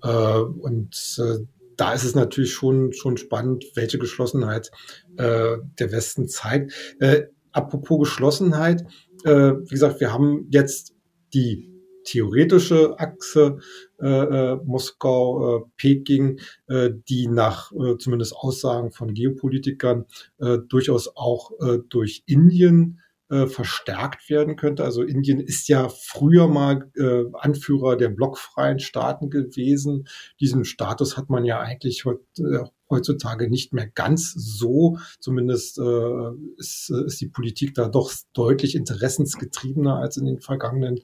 Äh, 0.02 0.38
und 0.38 1.18
äh, 1.18 1.46
da 1.76 1.92
ist 1.92 2.04
es 2.04 2.14
natürlich 2.14 2.52
schon, 2.52 2.92
schon 2.92 3.16
spannend, 3.16 3.64
welche 3.74 3.98
Geschlossenheit 3.98 4.70
äh, 5.16 5.56
der 5.78 5.92
Westen 5.92 6.28
zeigt. 6.28 6.72
Äh, 7.00 7.24
apropos 7.52 8.00
Geschlossenheit, 8.00 8.84
äh, 9.24 9.52
wie 9.52 9.68
gesagt, 9.68 10.00
wir 10.00 10.12
haben 10.12 10.46
jetzt 10.50 10.91
die 11.34 11.72
theoretische 12.04 12.98
Achse 12.98 13.58
äh, 14.00 14.06
äh, 14.06 14.56
Moskau-Peking, 14.64 16.40
äh, 16.68 16.86
äh, 16.86 16.94
die 17.08 17.28
nach 17.28 17.72
äh, 17.72 17.96
zumindest 17.98 18.34
Aussagen 18.36 18.90
von 18.90 19.14
Geopolitikern 19.14 20.06
äh, 20.38 20.58
durchaus 20.68 21.16
auch 21.16 21.52
äh, 21.60 21.78
durch 21.88 22.24
Indien 22.26 23.00
äh, 23.30 23.46
verstärkt 23.46 24.28
werden 24.28 24.56
könnte. 24.56 24.84
Also 24.84 25.02
Indien 25.02 25.40
ist 25.40 25.68
ja 25.68 25.88
früher 25.88 26.48
mal 26.48 26.90
äh, 26.96 27.24
Anführer 27.32 27.96
der 27.96 28.10
blockfreien 28.10 28.78
Staaten 28.78 29.30
gewesen. 29.30 30.06
Diesen 30.40 30.64
Status 30.64 31.16
hat 31.16 31.30
man 31.30 31.44
ja 31.44 31.60
eigentlich 31.60 32.04
heut, 32.04 32.20
äh, 32.38 32.64
heutzutage 32.92 33.50
nicht 33.50 33.72
mehr 33.72 33.88
ganz 33.88 34.32
so. 34.32 34.98
Zumindest 35.18 35.78
äh, 35.78 36.30
ist, 36.56 36.90
äh, 36.94 37.06
ist 37.06 37.20
die 37.20 37.28
Politik 37.28 37.74
da 37.74 37.88
doch 37.88 38.12
deutlich 38.32 38.74
interessensgetriebener 38.74 39.96
als 39.96 40.16
in 40.16 40.26
den 40.26 40.40
vergangenen 40.40 41.00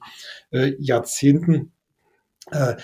äh, 0.51 0.73
Jahrzehnten. 0.79 1.73
Äh, 2.51 2.75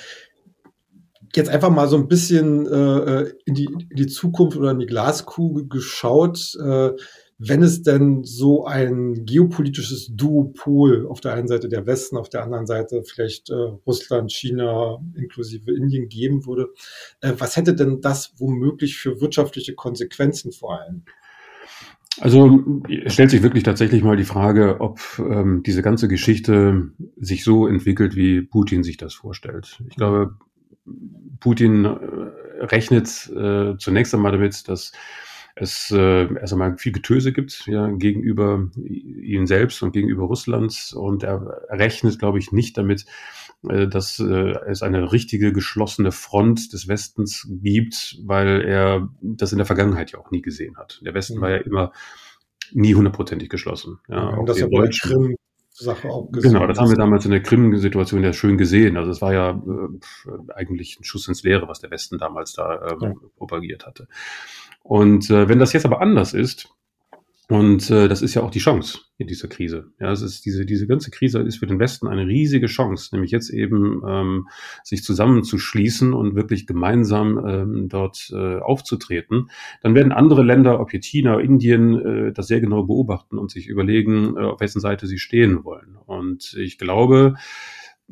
jetzt 1.36 1.50
einfach 1.50 1.70
mal 1.70 1.88
so 1.88 1.98
ein 1.98 2.08
bisschen 2.08 2.66
äh, 2.66 3.32
in, 3.46 3.54
die, 3.54 3.66
in 3.66 3.96
die 3.96 4.08
Zukunft 4.08 4.58
oder 4.58 4.72
in 4.72 4.80
die 4.80 4.86
Glaskugel 4.86 5.68
geschaut. 5.68 6.56
Äh, 6.62 6.92
wenn 7.38 7.64
es 7.64 7.82
denn 7.82 8.24
so 8.24 8.66
ein 8.66 9.26
geopolitisches 9.26 10.10
Duopol 10.16 11.06
auf 11.08 11.20
der 11.20 11.34
einen 11.34 11.48
Seite 11.48 11.68
der 11.68 11.86
Westen, 11.86 12.18
auf 12.18 12.30
der 12.30 12.44
anderen 12.44 12.66
Seite 12.66 13.04
vielleicht 13.04 13.50
äh, 13.50 13.54
Russland, 13.54 14.32
China 14.32 15.00
inklusive 15.16 15.72
Indien 15.74 16.08
geben 16.08 16.46
würde, 16.46 16.70
äh, 17.22 17.34
was 17.38 17.58
hätte 17.58 17.76
denn 17.76 18.00
das 18.00 18.34
womöglich 18.38 18.98
für 18.98 19.20
wirtschaftliche 19.20 19.76
Konsequenzen 19.76 20.54
vor 20.54 20.80
allem? 20.80 21.04
Also 22.22 22.64
es 23.06 23.14
stellt 23.14 23.32
sich 23.32 23.44
wirklich 23.44 23.64
tatsächlich 23.64 24.02
mal 24.02 24.16
die 24.16 24.24
Frage, 24.24 24.80
ob 24.80 25.02
ähm, 25.20 25.64
diese 25.66 25.82
ganze 25.82 26.08
Geschichte 26.08 26.92
sich 27.18 27.44
so 27.44 27.68
entwickelt, 27.68 28.16
wie 28.16 28.42
Putin 28.42 28.84
sich 28.84 28.96
das 28.96 29.14
vorstellt. 29.14 29.82
Ich 29.90 29.98
glaube, 29.98 30.38
Putin 31.42 31.84
äh, 31.84 32.64
rechnet 32.64 33.30
äh, 33.36 33.78
zunächst 33.78 34.14
einmal 34.16 34.32
damit, 34.32 34.70
dass 34.70 34.94
es 35.56 35.90
äh, 35.92 36.34
erst 36.36 36.52
einmal 36.52 36.78
viel 36.78 36.92
Getöse 36.92 37.32
gibt 37.32 37.66
ja, 37.68 37.88
gegenüber 37.88 38.70
ihnen 38.76 39.48
selbst 39.48 39.82
und 39.82 39.94
gegenüber 39.94 40.26
Russland. 40.26 40.94
Und 40.96 41.24
er 41.24 41.64
rechnet, 41.70 42.20
glaube 42.20 42.40
ich, 42.40 42.52
nicht 42.52 42.78
damit, 42.78 43.06
äh, 43.70 43.88
dass 43.88 44.20
äh, 44.20 44.54
es 44.68 44.82
eine 44.82 45.14
richtige 45.14 45.54
geschlossene 45.54 46.12
Front 46.12 46.74
des 46.74 46.90
Westens 46.90 47.48
gibt, 47.50 48.18
weil 48.24 48.62
er 48.62 49.10
das 49.22 49.54
in 49.54 49.58
der 49.58 49.66
Vergangenheit 49.66 50.12
ja 50.12 50.20
auch 50.20 50.30
nie 50.30 50.42
gesehen 50.42 50.76
hat. 50.78 51.02
Der 51.06 51.14
Westen 51.14 51.38
mhm. 51.38 51.42
war 51.42 51.50
ja 51.52 51.58
immer 51.58 51.94
nie 52.74 52.94
hundertprozentig 52.94 53.50
geschlossen. 53.50 54.00
Ja, 54.10 54.38
auch 54.38 54.46
das 54.46 54.60
ja 54.60 54.68
bei 54.68 54.90
Krim 54.90 55.36
Sache 55.78 56.10
auch 56.10 56.32
gesehen. 56.32 56.54
Genau, 56.54 56.68
das 56.68 56.80
haben 56.80 56.90
wir 56.90 56.96
damals 56.96 57.26
in 57.26 57.32
der 57.32 57.44
Krim-Situation 57.44 58.24
ja 58.24 58.32
schön 58.32 58.58
gesehen. 58.58 58.96
Also 58.96 59.12
es 59.12 59.22
war 59.22 59.34
ja 59.34 59.52
äh, 59.52 60.54
eigentlich 60.54 60.98
ein 61.00 61.04
Schuss 61.04 61.28
ins 61.28 61.44
Leere, 61.44 61.68
was 61.68 61.80
der 61.80 61.92
Westen 61.92 62.18
damals 62.18 62.54
da 62.54 62.76
äh, 62.76 62.96
ja. 63.02 63.14
propagiert 63.36 63.86
hatte. 63.86 64.08
Und 64.86 65.32
äh, 65.32 65.50
wenn 65.50 65.58
das 65.58 65.74
jetzt 65.74 65.88
aber 65.88 66.00
anders 66.00 66.36
ist, 66.36 66.70
und 67.48 67.90
äh, 67.90 68.08
das 68.08 68.22
ist 68.22 68.36
ja 68.36 68.44
auch 68.44 68.52
die 68.52 68.60
Chance 68.60 69.00
in 69.18 69.26
dieser 69.26 69.48
Krise. 69.48 69.92
Ja, 70.00 70.12
es 70.12 70.22
ist 70.22 70.46
diese, 70.46 70.66
diese 70.66 70.86
ganze 70.86 71.10
Krise 71.10 71.40
ist 71.40 71.58
für 71.58 71.66
den 71.66 71.80
Westen 71.80 72.08
eine 72.08 72.28
riesige 72.28 72.68
Chance, 72.68 73.10
nämlich 73.14 73.32
jetzt 73.32 73.50
eben 73.50 74.04
ähm, 74.08 74.48
sich 74.84 75.04
zusammenzuschließen 75.04 76.14
und 76.14 76.36
wirklich 76.36 76.68
gemeinsam 76.68 77.44
ähm, 77.48 77.90
dort 77.90 78.32
äh, 78.32 78.60
aufzutreten. 78.60 79.50
Dann 79.82 79.96
werden 79.96 80.12
andere 80.12 80.44
Länder, 80.44 80.80
ob 80.80 80.94
jetzt 80.94 81.08
China, 81.08 81.40
Indien, 81.40 82.00
äh, 82.00 82.32
das 82.32 82.48
sehr 82.48 82.62
genau 82.62 82.84
beobachten 82.84 83.40
und 83.40 83.50
sich 83.50 83.68
überlegen, 83.68 84.38
äh, 84.38 84.42
auf 84.42 84.60
wessen 84.60 84.82
Seite 84.82 85.08
sie 85.08 85.20
stehen 85.20 85.64
wollen. 85.64 85.98
Und 86.06 86.56
ich 86.60 86.78
glaube, 86.78 87.36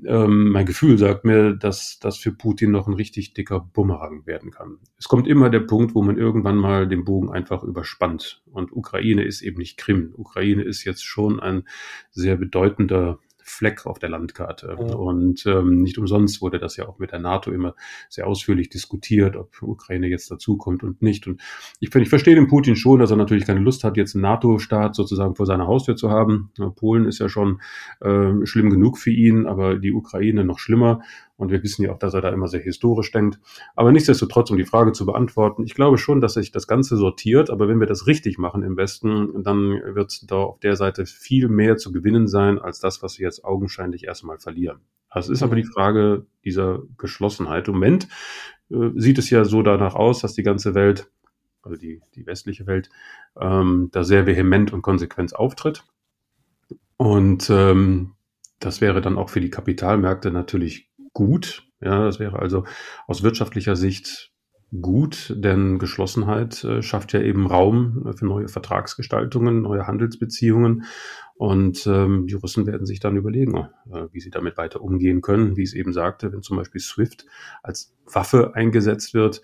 ähm, 0.05 0.49
mein 0.49 0.65
Gefühl 0.65 0.97
sagt 0.97 1.23
mir, 1.23 1.53
dass 1.53 1.99
das 1.99 2.17
für 2.17 2.31
Putin 2.31 2.71
noch 2.71 2.87
ein 2.87 2.93
richtig 2.93 3.33
dicker 3.33 3.59
Bumerang 3.59 4.25
werden 4.25 4.51
kann. 4.51 4.79
Es 4.97 5.07
kommt 5.07 5.27
immer 5.27 5.49
der 5.49 5.59
Punkt, 5.61 5.93
wo 5.95 6.01
man 6.01 6.17
irgendwann 6.17 6.57
mal 6.57 6.87
den 6.87 7.05
Bogen 7.05 7.31
einfach 7.31 7.63
überspannt. 7.63 8.41
Und 8.51 8.71
Ukraine 8.71 9.23
ist 9.23 9.41
eben 9.41 9.57
nicht 9.57 9.77
Krim. 9.77 10.13
Ukraine 10.15 10.63
ist 10.63 10.83
jetzt 10.83 11.03
schon 11.03 11.39
ein 11.39 11.67
sehr 12.11 12.37
bedeutender 12.37 13.19
Fleck 13.43 13.85
auf 13.85 13.99
der 13.99 14.09
Landkarte. 14.09 14.75
Ja. 14.79 14.95
Und 14.95 15.45
ähm, 15.45 15.81
nicht 15.81 15.97
umsonst 15.97 16.41
wurde 16.41 16.59
das 16.59 16.77
ja 16.77 16.87
auch 16.87 16.99
mit 16.99 17.11
der 17.11 17.19
NATO 17.19 17.51
immer 17.51 17.75
sehr 18.09 18.27
ausführlich 18.27 18.69
diskutiert, 18.69 19.35
ob 19.35 19.61
Ukraine 19.61 20.07
jetzt 20.07 20.31
dazukommt 20.31 20.83
und 20.83 21.01
nicht. 21.01 21.27
Und 21.27 21.41
ich, 21.79 21.93
ich 21.93 22.09
verstehe 22.09 22.35
den 22.35 22.47
Putin 22.47 22.75
schon, 22.75 22.99
dass 22.99 23.11
er 23.11 23.17
natürlich 23.17 23.45
keine 23.45 23.59
Lust 23.59 23.83
hat, 23.83 23.97
jetzt 23.97 24.15
einen 24.15 24.23
NATO-Staat 24.23 24.95
sozusagen 24.95 25.35
vor 25.35 25.45
seiner 25.45 25.67
Haustür 25.67 25.95
zu 25.95 26.09
haben. 26.09 26.51
Polen 26.75 27.05
ist 27.05 27.19
ja 27.19 27.29
schon 27.29 27.61
äh, 28.01 28.45
schlimm 28.45 28.69
genug 28.69 28.97
für 28.97 29.11
ihn, 29.11 29.45
aber 29.45 29.75
die 29.75 29.93
Ukraine 29.93 30.43
noch 30.43 30.59
schlimmer. 30.59 31.01
Und 31.35 31.51
wir 31.51 31.63
wissen 31.63 31.83
ja 31.83 31.91
auch, 31.91 31.97
dass 31.97 32.13
er 32.13 32.21
da 32.21 32.29
immer 32.29 32.47
sehr 32.47 32.61
historisch 32.61 33.11
denkt. 33.11 33.39
Aber 33.75 33.91
nichtsdestotrotz, 33.91 34.51
um 34.51 34.57
die 34.57 34.65
Frage 34.65 34.91
zu 34.91 35.05
beantworten, 35.05 35.63
ich 35.63 35.73
glaube 35.73 35.97
schon, 35.97 36.21
dass 36.21 36.35
sich 36.35 36.51
das 36.51 36.67
Ganze 36.67 36.95
sortiert. 36.95 37.49
Aber 37.49 37.67
wenn 37.67 37.79
wir 37.79 37.87
das 37.87 38.05
richtig 38.05 38.37
machen 38.37 38.63
im 38.63 38.77
Westen, 38.77 39.43
dann 39.43 39.71
wird 39.95 40.31
da 40.31 40.35
auf 40.37 40.59
der 40.59 40.75
Seite 40.75 41.05
viel 41.05 41.49
mehr 41.49 41.77
zu 41.77 41.91
gewinnen 41.91 42.27
sein, 42.27 42.59
als 42.59 42.79
das, 42.79 43.01
was 43.01 43.17
wir 43.17 43.25
jetzt 43.25 43.32
augenscheinlich 43.41 44.05
erstmal 44.05 44.39
verlieren. 44.39 44.81
Also 45.09 45.31
es 45.31 45.39
ist 45.39 45.43
aber 45.43 45.55
die 45.55 45.63
Frage 45.63 46.25
dieser 46.43 46.81
Geschlossenheit. 46.97 47.67
Im 47.67 47.75
Moment 47.75 48.07
äh, 48.71 48.89
sieht 48.95 49.19
es 49.19 49.29
ja 49.29 49.45
so 49.45 49.61
danach 49.61 49.95
aus, 49.95 50.19
dass 50.19 50.33
die 50.33 50.43
ganze 50.43 50.73
Welt, 50.73 51.11
also 51.61 51.77
die, 51.77 52.01
die 52.15 52.25
westliche 52.25 52.65
Welt, 52.65 52.89
ähm, 53.39 53.89
da 53.91 54.03
sehr 54.03 54.25
vehement 54.25 54.73
und 54.73 54.81
konsequent 54.81 55.35
auftritt. 55.35 55.83
Und 56.97 57.49
ähm, 57.49 58.13
das 58.59 58.81
wäre 58.81 59.01
dann 59.01 59.17
auch 59.17 59.29
für 59.29 59.41
die 59.41 59.51
Kapitalmärkte 59.51 60.31
natürlich 60.31 60.89
gut. 61.13 61.67
Ja, 61.79 62.05
das 62.05 62.19
wäre 62.19 62.39
also 62.39 62.65
aus 63.07 63.23
wirtschaftlicher 63.23 63.75
Sicht 63.75 64.32
gut, 64.81 65.33
denn 65.37 65.79
Geschlossenheit 65.79 66.63
äh, 66.63 66.81
schafft 66.81 67.13
ja 67.13 67.21
eben 67.21 67.47
Raum 67.47 68.13
für 68.15 68.25
neue 68.25 68.47
Vertragsgestaltungen, 68.47 69.61
neue 69.61 69.87
Handelsbeziehungen. 69.87 70.83
Und 71.35 71.85
ähm, 71.87 72.27
die 72.27 72.35
Russen 72.35 72.65
werden 72.67 72.85
sich 72.85 72.99
dann 72.99 73.17
überlegen, 73.17 73.67
äh, 73.91 74.07
wie 74.11 74.19
sie 74.19 74.29
damit 74.29 74.57
weiter 74.57 74.81
umgehen 74.81 75.21
können. 75.21 75.57
Wie 75.57 75.63
ich 75.63 75.69
es 75.69 75.75
eben 75.75 75.93
sagte, 75.93 76.31
wenn 76.31 76.41
zum 76.41 76.57
Beispiel 76.57 76.81
SWIFT 76.81 77.25
als 77.61 77.93
Waffe 78.05 78.55
eingesetzt 78.55 79.13
wird, 79.13 79.41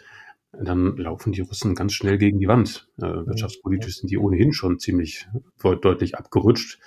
dann 0.52 0.98
laufen 0.98 1.32
die 1.32 1.42
Russen 1.42 1.76
ganz 1.76 1.94
schnell 1.94 2.18
gegen 2.18 2.40
die 2.40 2.48
Wand. 2.48 2.88
Äh, 2.98 3.04
wirtschaftspolitisch 3.04 3.98
sind 3.98 4.10
die 4.10 4.18
ohnehin 4.18 4.52
schon 4.52 4.80
ziemlich 4.80 5.28
deutlich 5.82 6.18
abgerutscht. 6.18 6.80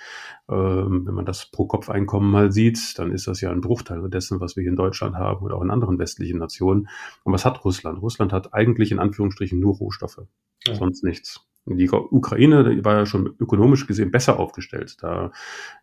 Ähm, 0.53 1.07
wenn 1.07 1.15
man 1.15 1.25
das 1.25 1.49
Pro-Kopf-Einkommen 1.49 2.29
mal 2.29 2.51
sieht, 2.51 2.99
dann 2.99 3.11
ist 3.11 3.27
das 3.27 3.41
ja 3.41 3.51
ein 3.51 3.61
Bruchteil 3.61 4.07
dessen, 4.09 4.39
was 4.39 4.55
wir 4.55 4.61
hier 4.61 4.71
in 4.71 4.75
Deutschland 4.75 5.15
haben 5.15 5.43
oder 5.43 5.55
auch 5.55 5.63
in 5.63 5.71
anderen 5.71 5.97
westlichen 5.97 6.37
Nationen. 6.37 6.89
Und 7.23 7.33
was 7.33 7.45
hat 7.45 7.65
Russland? 7.65 8.01
Russland 8.01 8.33
hat 8.33 8.53
eigentlich 8.53 8.91
in 8.91 8.99
Anführungsstrichen 8.99 9.59
nur 9.59 9.75
Rohstoffe, 9.75 10.21
ja. 10.67 10.75
sonst 10.75 11.03
nichts. 11.03 11.41
Die 11.65 11.89
Ukraine 11.89 12.83
war 12.83 12.97
ja 12.97 13.05
schon 13.05 13.35
ökonomisch 13.39 13.87
gesehen 13.87 14.11
besser 14.11 14.37
aufgestellt. 14.37 14.97
Da 15.01 15.31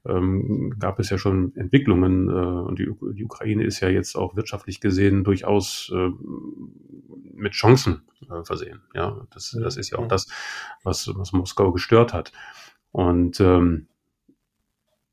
ähm, 0.06 0.74
gab 0.78 1.00
es 1.00 1.08
ja 1.08 1.16
schon 1.16 1.56
Entwicklungen 1.56 2.28
äh, 2.28 2.32
und 2.32 2.78
die, 2.78 2.92
die, 3.14 3.24
Ukraine 3.24 3.64
ist 3.64 3.80
ja 3.80 3.88
jetzt 3.88 4.14
auch 4.14 4.36
wirtschaftlich 4.36 4.80
gesehen 4.80 5.24
durchaus 5.24 5.90
äh, 5.94 6.10
mit 7.32 7.52
Chancen 7.54 8.02
äh, 8.30 8.44
versehen. 8.44 8.82
Ja, 8.94 9.26
das, 9.32 9.56
das 9.58 9.78
ist 9.78 9.90
ja 9.90 9.98
auch 9.98 10.06
das, 10.06 10.28
was, 10.84 11.10
was 11.14 11.32
Moskau 11.32 11.72
gestört 11.72 12.12
hat. 12.12 12.30
Und 12.92 13.40
ähm, 13.40 13.86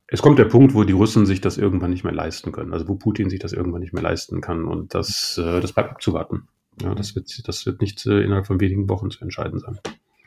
es 0.08 0.22
kommt 0.22 0.40
der 0.40 0.46
Punkt, 0.46 0.74
wo 0.74 0.84
die 0.84 0.94
Russen 0.94 1.26
sich 1.26 1.42
das 1.42 1.58
irgendwann 1.58 1.90
nicht 1.90 2.04
mehr 2.04 2.14
leisten 2.14 2.52
können, 2.52 2.74
also 2.74 2.88
wo 2.88 2.96
Putin 2.96 3.30
sich 3.30 3.40
das 3.40 3.52
irgendwann 3.54 3.82
nicht 3.82 3.94
mehr 3.94 4.04
leisten 4.04 4.40
kann. 4.40 4.66
Und 4.66 4.96
das, 4.96 5.38
äh, 5.38 5.60
das 5.60 5.74
bleibt 5.74 5.92
abzuwarten. 5.92 6.48
Ja, 6.82 6.96
das 6.96 7.16
wird, 7.16 7.48
das 7.48 7.66
wird 7.66 7.82
nicht 7.82 8.06
äh, 8.06 8.22
innerhalb 8.22 8.48
von 8.48 8.60
wenigen 8.60 8.88
Wochen 8.88 9.12
zu 9.12 9.22
entscheiden 9.22 9.60
sein. 9.60 9.80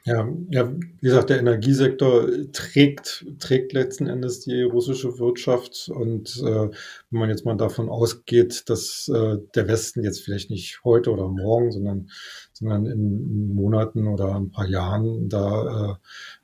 Ja, 0.04 0.26
ja, 0.48 0.72
wie 0.72 1.06
gesagt, 1.06 1.28
der 1.28 1.38
Energiesektor 1.38 2.26
trägt, 2.52 3.26
trägt 3.38 3.74
letzten 3.74 4.06
Endes 4.06 4.40
die 4.40 4.62
russische 4.62 5.18
Wirtschaft. 5.18 5.90
Und 5.94 6.38
äh, 6.38 6.70
wenn 7.10 7.20
man 7.20 7.28
jetzt 7.28 7.44
mal 7.44 7.56
davon 7.56 7.90
ausgeht, 7.90 8.68
dass 8.70 9.08
äh, 9.08 9.36
der 9.54 9.68
Westen 9.68 10.02
jetzt 10.02 10.22
vielleicht 10.22 10.50
nicht 10.50 10.80
heute 10.84 11.10
oder 11.10 11.28
morgen, 11.28 11.70
sondern 11.70 12.08
sondern 12.60 12.84
in 12.84 13.54
Monaten 13.54 14.06
oder 14.06 14.36
ein 14.36 14.50
paar 14.50 14.68
Jahren 14.68 15.30
da 15.30 15.98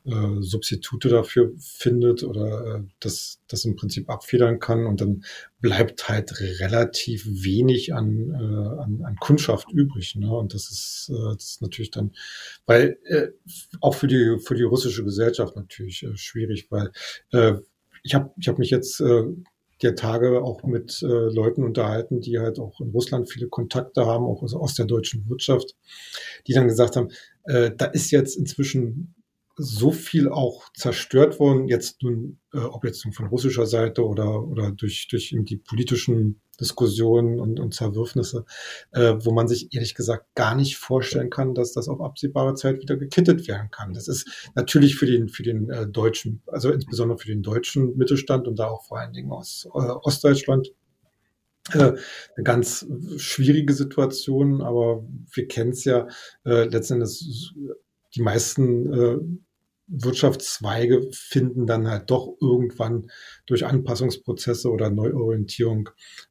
äh, 0.06 0.10
äh, 0.10 0.40
Substitute 0.40 1.10
dafür 1.10 1.52
findet 1.58 2.25
oder 2.25 2.76
äh, 2.76 2.82
das, 3.00 3.40
das 3.48 3.66
im 3.66 3.76
Prinzip 3.76 4.08
abfedern 4.08 4.58
kann 4.58 4.86
und 4.86 5.02
dann 5.02 5.25
bleibt 5.60 6.08
halt 6.08 6.38
relativ 6.40 7.26
wenig 7.26 7.94
an, 7.94 8.30
äh, 8.30 8.82
an, 8.82 9.02
an 9.04 9.16
Kundschaft 9.16 9.70
übrig. 9.72 10.14
Ne? 10.16 10.30
Und 10.30 10.54
das 10.54 10.70
ist, 10.70 11.10
äh, 11.10 11.34
das 11.34 11.44
ist 11.44 11.62
natürlich 11.62 11.90
dann, 11.90 12.12
weil 12.66 12.98
äh, 13.04 13.28
auch 13.80 13.94
für 13.94 14.06
die, 14.06 14.38
für 14.38 14.54
die 14.54 14.64
russische 14.64 15.04
Gesellschaft 15.04 15.56
natürlich 15.56 16.02
äh, 16.02 16.16
schwierig, 16.16 16.70
weil 16.70 16.90
äh, 17.32 17.54
ich 18.02 18.14
habe 18.14 18.32
ich 18.38 18.48
hab 18.48 18.58
mich 18.58 18.70
jetzt 18.70 19.00
äh, 19.00 19.25
der 19.82 19.94
Tage 19.94 20.42
auch 20.42 20.62
mit 20.64 21.02
äh, 21.02 21.06
Leuten 21.06 21.64
unterhalten, 21.64 22.20
die 22.20 22.38
halt 22.38 22.58
auch 22.58 22.80
in 22.80 22.90
Russland 22.90 23.30
viele 23.30 23.48
Kontakte 23.48 24.06
haben, 24.06 24.25
auch 24.25 24.42
aus, 24.42 24.54
aus 24.54 24.75
der 24.75 24.86
deutschen 24.86 25.28
Wirtschaft, 25.28 25.75
die 26.46 26.52
dann 26.52 26.68
gesagt 26.68 26.96
haben, 26.96 27.10
äh, 27.44 27.70
da 27.76 27.86
ist 27.86 28.10
jetzt 28.10 28.36
inzwischen 28.36 29.14
so 29.56 29.90
viel 29.90 30.28
auch 30.28 30.70
zerstört 30.75 31.40
worden, 31.40 31.66
jetzt 31.66 32.02
nun, 32.02 32.38
äh, 32.52 32.58
ob 32.58 32.84
jetzt 32.84 33.04
nun 33.04 33.14
von 33.14 33.26
russischer 33.26 33.66
Seite 33.66 34.06
oder, 34.06 34.42
oder 34.42 34.70
durch, 34.70 35.08
durch 35.08 35.34
die 35.36 35.56
politischen 35.56 36.40
Diskussionen 36.60 37.40
und, 37.40 37.60
und 37.60 37.75
Zerwürfnisse, 37.75 38.44
äh, 38.92 39.14
wo 39.18 39.32
man 39.32 39.48
sich 39.48 39.75
ehrlich 39.75 39.94
gesagt 39.94 40.34
gar 40.34 40.54
nicht 40.54 40.76
vorstellen 40.76 41.30
kann, 41.30 41.54
dass 41.54 41.72
das 41.72 41.88
auf 41.88 42.00
absehbare 42.00 42.54
Zeit 42.54 42.80
wieder 42.80 42.96
gekittet 42.96 43.48
werden 43.48 43.70
kann. 43.70 43.94
Das 43.94 44.08
ist 44.08 44.50
natürlich 44.54 44.96
für 44.96 45.06
den, 45.06 45.28
für 45.28 45.42
den 45.42 45.70
äh, 45.70 45.86
deutschen, 45.86 46.42
also 46.46 46.70
insbesondere 46.70 47.18
für 47.18 47.28
den 47.28 47.42
deutschen 47.42 47.96
Mittelstand 47.96 48.46
und 48.48 48.58
da 48.58 48.68
auch 48.68 48.84
vor 48.84 48.98
allen 48.98 49.12
Dingen 49.12 49.30
aus 49.30 49.66
äh, 49.66 49.78
Ostdeutschland 49.78 50.72
äh, 51.72 51.78
eine 51.78 52.44
ganz 52.44 52.86
schwierige 53.16 53.72
Situation, 53.72 54.62
aber 54.62 55.04
wir 55.32 55.48
kennen 55.48 55.70
es 55.70 55.84
ja 55.84 56.08
äh, 56.44 56.64
letztendlich 56.64 57.52
die 58.14 58.22
meisten 58.22 58.92
äh, 58.92 59.18
Wirtschaftszweige 59.88 61.09
finden 61.12 61.66
dann 61.66 61.88
halt 61.88 62.11
doch 62.11 62.37
irgendwann 62.40 63.11
durch 63.47 63.64
Anpassungsprozesse 63.64 64.71
oder 64.71 64.90
Neuorientierung 64.90 65.90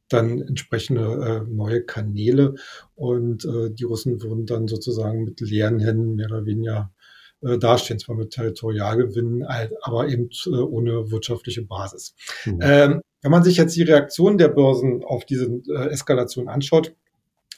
dann 0.10 0.42
entsprechende 0.42 1.46
äh, 1.48 1.50
neue 1.50 1.84
Kanäle 1.84 2.56
und 2.96 3.46
äh, 3.46 3.72
die 3.72 3.86
Russen 3.86 4.22
würden 4.22 4.46
dann 4.46 4.68
sozusagen 4.68 5.24
mit 5.24 5.40
leeren 5.40 5.80
Händen 5.80 6.16
mehr 6.16 6.28
oder 6.28 6.46
weniger 6.46 6.94
äh, 7.42 7.58
dastehen, 7.58 8.00
zwar 8.00 8.16
mit 8.16 8.32
Territorialgewinnen, 8.32 9.46
aber 9.82 10.08
eben 10.08 10.30
äh, 10.48 10.50
ohne 10.50 11.12
wirtschaftliche 11.12 11.64
Basis. 11.64 12.16
Mhm. 12.46 12.60
Ähm, 12.62 13.02
wenn 13.22 13.32
man 13.32 13.44
sich 13.44 13.58
jetzt 13.58 13.76
die 13.76 13.84
Reaktion 13.84 14.38
der 14.38 14.50
Börsen 14.50 15.04
auf 15.04 15.26
diese 15.26 15.46
äh, 15.70 15.90
Eskalation 15.90 16.48
anschaut, 16.48 16.94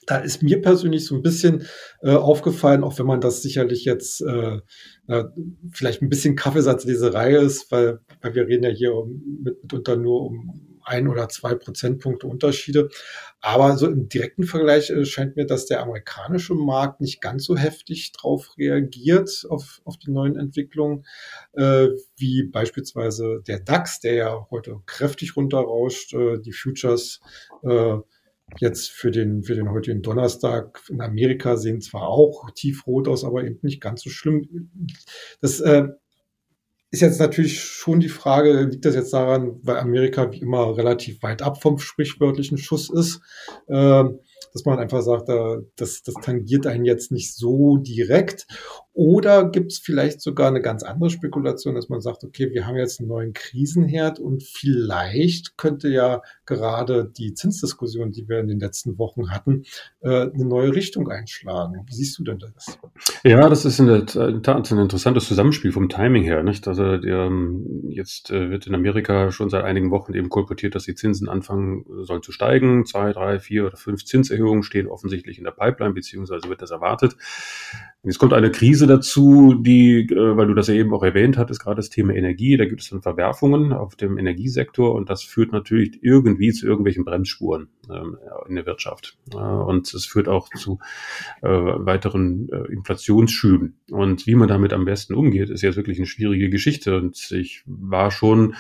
da 0.08 0.18
ist 0.18 0.42
mir 0.42 0.62
persönlich 0.62 1.06
so 1.06 1.16
ein 1.16 1.22
bisschen 1.22 1.68
äh, 2.02 2.12
aufgefallen, 2.12 2.84
auch 2.84 2.98
wenn 2.98 3.06
man 3.06 3.22
das 3.22 3.42
sicherlich 3.42 3.86
jetzt 3.86 4.22
äh, 4.22 4.60
äh, 5.08 5.26
vielleicht 5.72 6.02
ein 6.02 6.10
bisschen 6.10 6.36
Kaffeesatzleserei 6.36 7.36
ist, 7.36 7.72
weil, 7.72 8.00
weil 8.22 8.34
wir 8.34 8.48
reden 8.48 8.64
ja 8.64 8.70
hier 8.70 8.96
um, 8.96 9.42
mit, 9.44 9.62
mitunter 9.62 9.98
nur 9.98 10.26
um 10.26 10.78
ein 10.88 11.10
oder 11.10 11.28
zwei 11.28 11.54
Prozentpunkte 11.54 12.28
Unterschiede. 12.28 12.88
Aber 13.42 13.78
so 13.78 13.88
im 13.88 14.08
direkten 14.08 14.44
Vergleich 14.44 14.90
äh, 14.90 15.04
scheint 15.04 15.36
mir, 15.36 15.46
dass 15.46 15.66
der 15.66 15.82
amerikanische 15.82 16.56
Markt 16.56 17.02
nicht 17.02 17.20
ganz 17.20 17.44
so 17.44 17.58
heftig 17.58 18.14
drauf 18.14 18.54
reagiert, 18.58 19.46
auf, 19.50 19.82
auf 19.84 19.98
die 19.98 20.12
neuen 20.12 20.38
Entwicklungen, 20.38 21.06
äh, 21.52 21.90
wie 22.16 22.44
beispielsweise 22.44 23.44
der 23.46 23.60
DAX, 23.60 24.00
der 24.00 24.14
ja 24.14 24.48
heute 24.50 24.78
kräftig 24.86 25.36
runterrauscht, 25.36 26.14
äh, 26.14 26.40
die 26.40 26.54
Futures 26.54 27.20
äh, 27.64 27.98
jetzt 28.60 28.90
für 28.90 29.12
den, 29.12 29.44
für 29.44 29.56
den 29.56 29.70
heutigen 29.72 30.02
Donnerstag 30.02 30.82
in 30.90 31.02
Amerika 31.02 31.58
sehen 31.58 31.82
zwar 31.82 32.08
auch 32.08 32.50
tiefrot 32.52 33.08
aus, 33.08 33.24
aber 33.24 33.44
eben 33.44 33.60
nicht 33.62 33.82
ganz 33.82 34.02
so 34.02 34.10
schlimm. 34.10 34.70
Das 35.42 35.60
äh, 35.60 35.88
ist 36.90 37.02
jetzt 37.02 37.20
natürlich 37.20 37.62
schon 37.62 38.00
die 38.00 38.10
Frage, 38.10 38.64
liegt 38.64 38.86
das 38.86 38.96
jetzt 38.96 39.14
daran, 39.14 39.60
weil 39.64 39.78
Amerika 39.78 40.32
wie 40.32 40.40
immer 40.40 40.78
relativ 40.78 41.22
weit 41.22 41.42
ab 41.42 41.62
vom 41.62 41.78
sprichwörtlichen 41.80 42.58
Schuss 42.58 42.90
ist, 42.90 43.22
äh, 43.68 44.04
dass 44.54 44.66
man 44.66 44.80
einfach 44.80 45.02
sagt, 45.02 45.30
das, 45.76 46.02
das 46.04 46.16
tangiert 46.22 46.66
einen 46.66 46.86
jetzt 46.86 47.12
nicht 47.12 47.36
so 47.36 47.78
direkt. 47.78 48.48
Oder 48.98 49.48
gibt 49.48 49.74
es 49.74 49.78
vielleicht 49.78 50.22
sogar 50.22 50.48
eine 50.48 50.60
ganz 50.60 50.82
andere 50.82 51.12
Spekulation, 51.12 51.76
dass 51.76 51.88
man 51.88 52.02
sagt, 52.02 52.24
okay, 52.24 52.50
wir 52.52 52.66
haben 52.66 52.78
jetzt 52.78 53.00
einen 53.00 53.10
neuen 53.10 53.32
Krisenherd 53.32 54.18
und 54.18 54.42
vielleicht 54.42 55.56
könnte 55.56 55.88
ja 55.88 56.24
gerade 56.48 57.08
die 57.08 57.36
Zinsdiskussion, 57.36 58.12
die 58.12 58.28
wir 58.28 58.40
in 58.40 58.48
den 58.48 58.60
letzten 58.60 58.98
Wochen 58.98 59.30
hatten, 59.30 59.66
äh, 60.00 60.32
eine 60.32 60.46
neue 60.46 60.74
Richtung 60.74 61.12
einschlagen. 61.12 61.76
Wie 61.86 61.94
siehst 61.94 62.18
du 62.18 62.24
denn 62.24 62.40
das? 62.40 62.80
Ja, 63.24 63.48
das 63.50 63.66
ist 63.66 63.78
in 63.78 63.86
der 63.86 64.08
Tat 64.08 64.72
ein 64.72 64.80
interessantes 64.80 65.28
Zusammenspiel 65.28 65.72
vom 65.72 65.90
Timing 65.90 66.24
her. 66.24 66.42
Nicht? 66.42 66.68
Also 66.68 66.84
ähm, 66.84 67.84
jetzt 67.90 68.32
äh, 68.32 68.50
wird 68.50 68.66
in 68.66 68.74
Amerika 68.74 69.30
schon 69.30 69.52
seit 69.52 69.64
einigen 69.64 69.92
Wochen 69.92 70.16
eben 70.16 70.30
kolportiert, 70.30 70.74
dass 70.74 70.86
die 70.86 70.96
Zinsen 70.96 71.30
anfangen 71.30 71.86
sollen 72.02 72.24
zu 72.24 72.32
steigen. 72.32 72.88
Zwei, 72.88 73.14
drei, 73.14 73.38
vier 73.38 73.68
oder 73.68 73.78
fünf 73.78 74.06
Zinserhöhungen 74.06 74.64
stehen 74.64 74.88
offensichtlich 74.88 75.38
in 75.38 75.44
der 75.44 75.52
Pipeline, 75.52 75.94
beziehungsweise 75.94 76.50
wird 76.50 76.64
das 76.64 76.72
erwartet. 76.72 77.16
Jetzt 78.02 78.18
kommt 78.18 78.34
eine 78.34 78.50
Krise 78.50 78.87
dazu, 78.88 79.54
die, 79.54 80.08
äh, 80.10 80.38
weil 80.38 80.48
du 80.48 80.54
das 80.54 80.68
ja 80.68 80.74
eben 80.74 80.94
auch 80.94 81.04
erwähnt 81.04 81.38
hattest, 81.38 81.62
gerade 81.62 81.76
das 81.76 81.90
Thema 81.90 82.14
Energie, 82.14 82.58
da 82.58 82.66
gibt 82.66 82.82
es 82.82 82.90
dann 82.90 83.02
Verwerfungen 83.02 83.74
auf 83.74 83.96
dem 83.96 84.18
Energiesektor 84.18 84.96
und 84.96 85.10
das 85.10 85.24
führt 85.24 85.52
natürlich 85.52 86.00
irgendwie 86.02 86.52
zu 86.52 86.66
irgendwelchen 86.66 87.06
Bremsspuren 87.06 87.70
ähm, 87.90 88.18
in 88.48 88.56
der 88.56 88.66
Wirtschaft. 88.66 89.18
Und 89.34 89.94
es 89.94 90.06
führt 90.06 90.28
auch 90.28 90.50
zu 90.50 90.80
äh, 91.42 91.50
weiteren 91.50 92.50
äh, 92.50 92.72
Inflationsschüben. 92.72 93.80
Und 93.92 94.26
wie 94.28 94.36
man 94.36 94.48
damit 94.48 94.74
am 94.74 94.86
besten 94.86 95.14
umgeht, 95.14 95.50
ist 95.50 95.62
jetzt 95.62 95.78
wirklich 95.78 95.98
eine 95.98 96.08
schwierige 96.08 96.50
Geschichte. 96.50 96.98
Und 96.98 97.32
ich 97.32 97.64
war 97.66 98.12
schon 98.12 98.56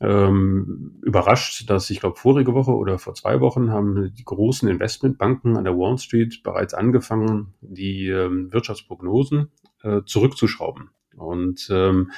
ähm, 0.00 1.00
überrascht, 1.02 1.70
dass 1.70 1.88
ich 1.88 2.00
glaube 2.00 2.16
vorige 2.16 2.52
Woche 2.52 2.72
oder 2.72 2.98
vor 2.98 3.14
zwei 3.14 3.40
Wochen 3.40 3.70
haben 3.70 4.12
die 4.14 4.24
großen 4.24 4.68
Investmentbanken 4.68 5.56
an 5.56 5.64
der 5.64 5.76
Wall 5.76 5.96
Street 5.98 6.42
bereits 6.42 6.74
angefangen, 6.74 7.54
die 7.60 8.08
ähm, 8.08 8.52
Wirtschaftsprognosen 8.52 9.50
äh, 9.86 10.04
zurückzuschrauben. 10.04 10.90
Und 11.16 11.68
ähm, 11.70 12.10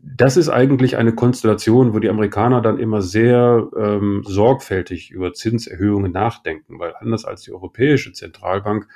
das 0.00 0.36
ist 0.36 0.48
eigentlich 0.48 0.96
eine 0.96 1.14
Konstellation, 1.14 1.92
wo 1.92 1.98
die 1.98 2.08
Amerikaner 2.08 2.60
dann 2.60 2.78
immer 2.78 3.02
sehr 3.02 3.68
ähm, 3.76 4.22
sorgfältig 4.26 5.10
über 5.10 5.32
Zinserhöhungen 5.32 6.12
nachdenken, 6.12 6.78
weil 6.78 6.94
anders 6.98 7.24
als 7.24 7.42
die 7.42 7.52
Europäische 7.52 8.12
Zentralbank, 8.12 8.88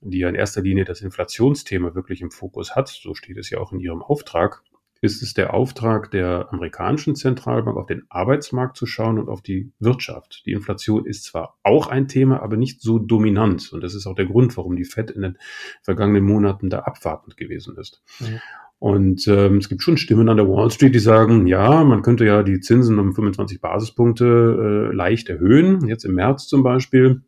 die 0.00 0.18
ja 0.18 0.28
in 0.28 0.34
erster 0.34 0.60
Linie 0.60 0.84
das 0.84 1.00
Inflationsthema 1.00 1.94
wirklich 1.94 2.20
im 2.20 2.30
Fokus 2.30 2.76
hat, 2.76 2.88
so 2.88 3.14
steht 3.14 3.38
es 3.38 3.50
ja 3.50 3.58
auch 3.58 3.72
in 3.72 3.80
ihrem 3.80 4.02
Auftrag, 4.02 4.62
ist 5.04 5.22
es 5.22 5.34
der 5.34 5.52
Auftrag 5.52 6.10
der 6.10 6.48
amerikanischen 6.50 7.14
Zentralbank, 7.14 7.76
auf 7.76 7.84
den 7.84 8.04
Arbeitsmarkt 8.08 8.74
zu 8.76 8.86
schauen 8.86 9.18
und 9.18 9.28
auf 9.28 9.42
die 9.42 9.70
Wirtschaft. 9.78 10.42
Die 10.46 10.52
Inflation 10.52 11.04
ist 11.04 11.24
zwar 11.24 11.58
auch 11.62 11.88
ein 11.88 12.08
Thema, 12.08 12.42
aber 12.42 12.56
nicht 12.56 12.80
so 12.80 12.98
dominant. 12.98 13.70
Und 13.70 13.82
das 13.82 13.94
ist 13.94 14.06
auch 14.06 14.14
der 14.14 14.24
Grund, 14.24 14.56
warum 14.56 14.76
die 14.76 14.86
Fed 14.86 15.10
in 15.10 15.20
den 15.20 15.38
vergangenen 15.82 16.24
Monaten 16.24 16.70
da 16.70 16.80
abwartend 16.80 17.36
gewesen 17.36 17.76
ist. 17.76 18.02
Mhm. 18.18 18.40
Und 18.78 19.28
ähm, 19.28 19.58
es 19.58 19.68
gibt 19.68 19.82
schon 19.82 19.98
Stimmen 19.98 20.30
an 20.30 20.38
der 20.38 20.48
Wall 20.48 20.70
Street, 20.70 20.94
die 20.94 21.00
sagen, 21.00 21.46
ja, 21.46 21.84
man 21.84 22.00
könnte 22.00 22.24
ja 22.24 22.42
die 22.42 22.60
Zinsen 22.60 22.98
um 22.98 23.14
25 23.14 23.60
Basispunkte 23.60 24.90
äh, 24.90 24.94
leicht 24.94 25.28
erhöhen, 25.28 25.86
jetzt 25.86 26.04
im 26.04 26.14
März 26.14 26.48
zum 26.48 26.62
Beispiel. 26.62 27.22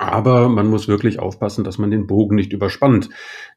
Aber 0.00 0.48
man 0.48 0.66
muss 0.66 0.88
wirklich 0.88 1.18
aufpassen, 1.18 1.62
dass 1.62 1.76
man 1.76 1.90
den 1.90 2.06
Bogen 2.06 2.34
nicht 2.34 2.54
überspannt. 2.54 3.10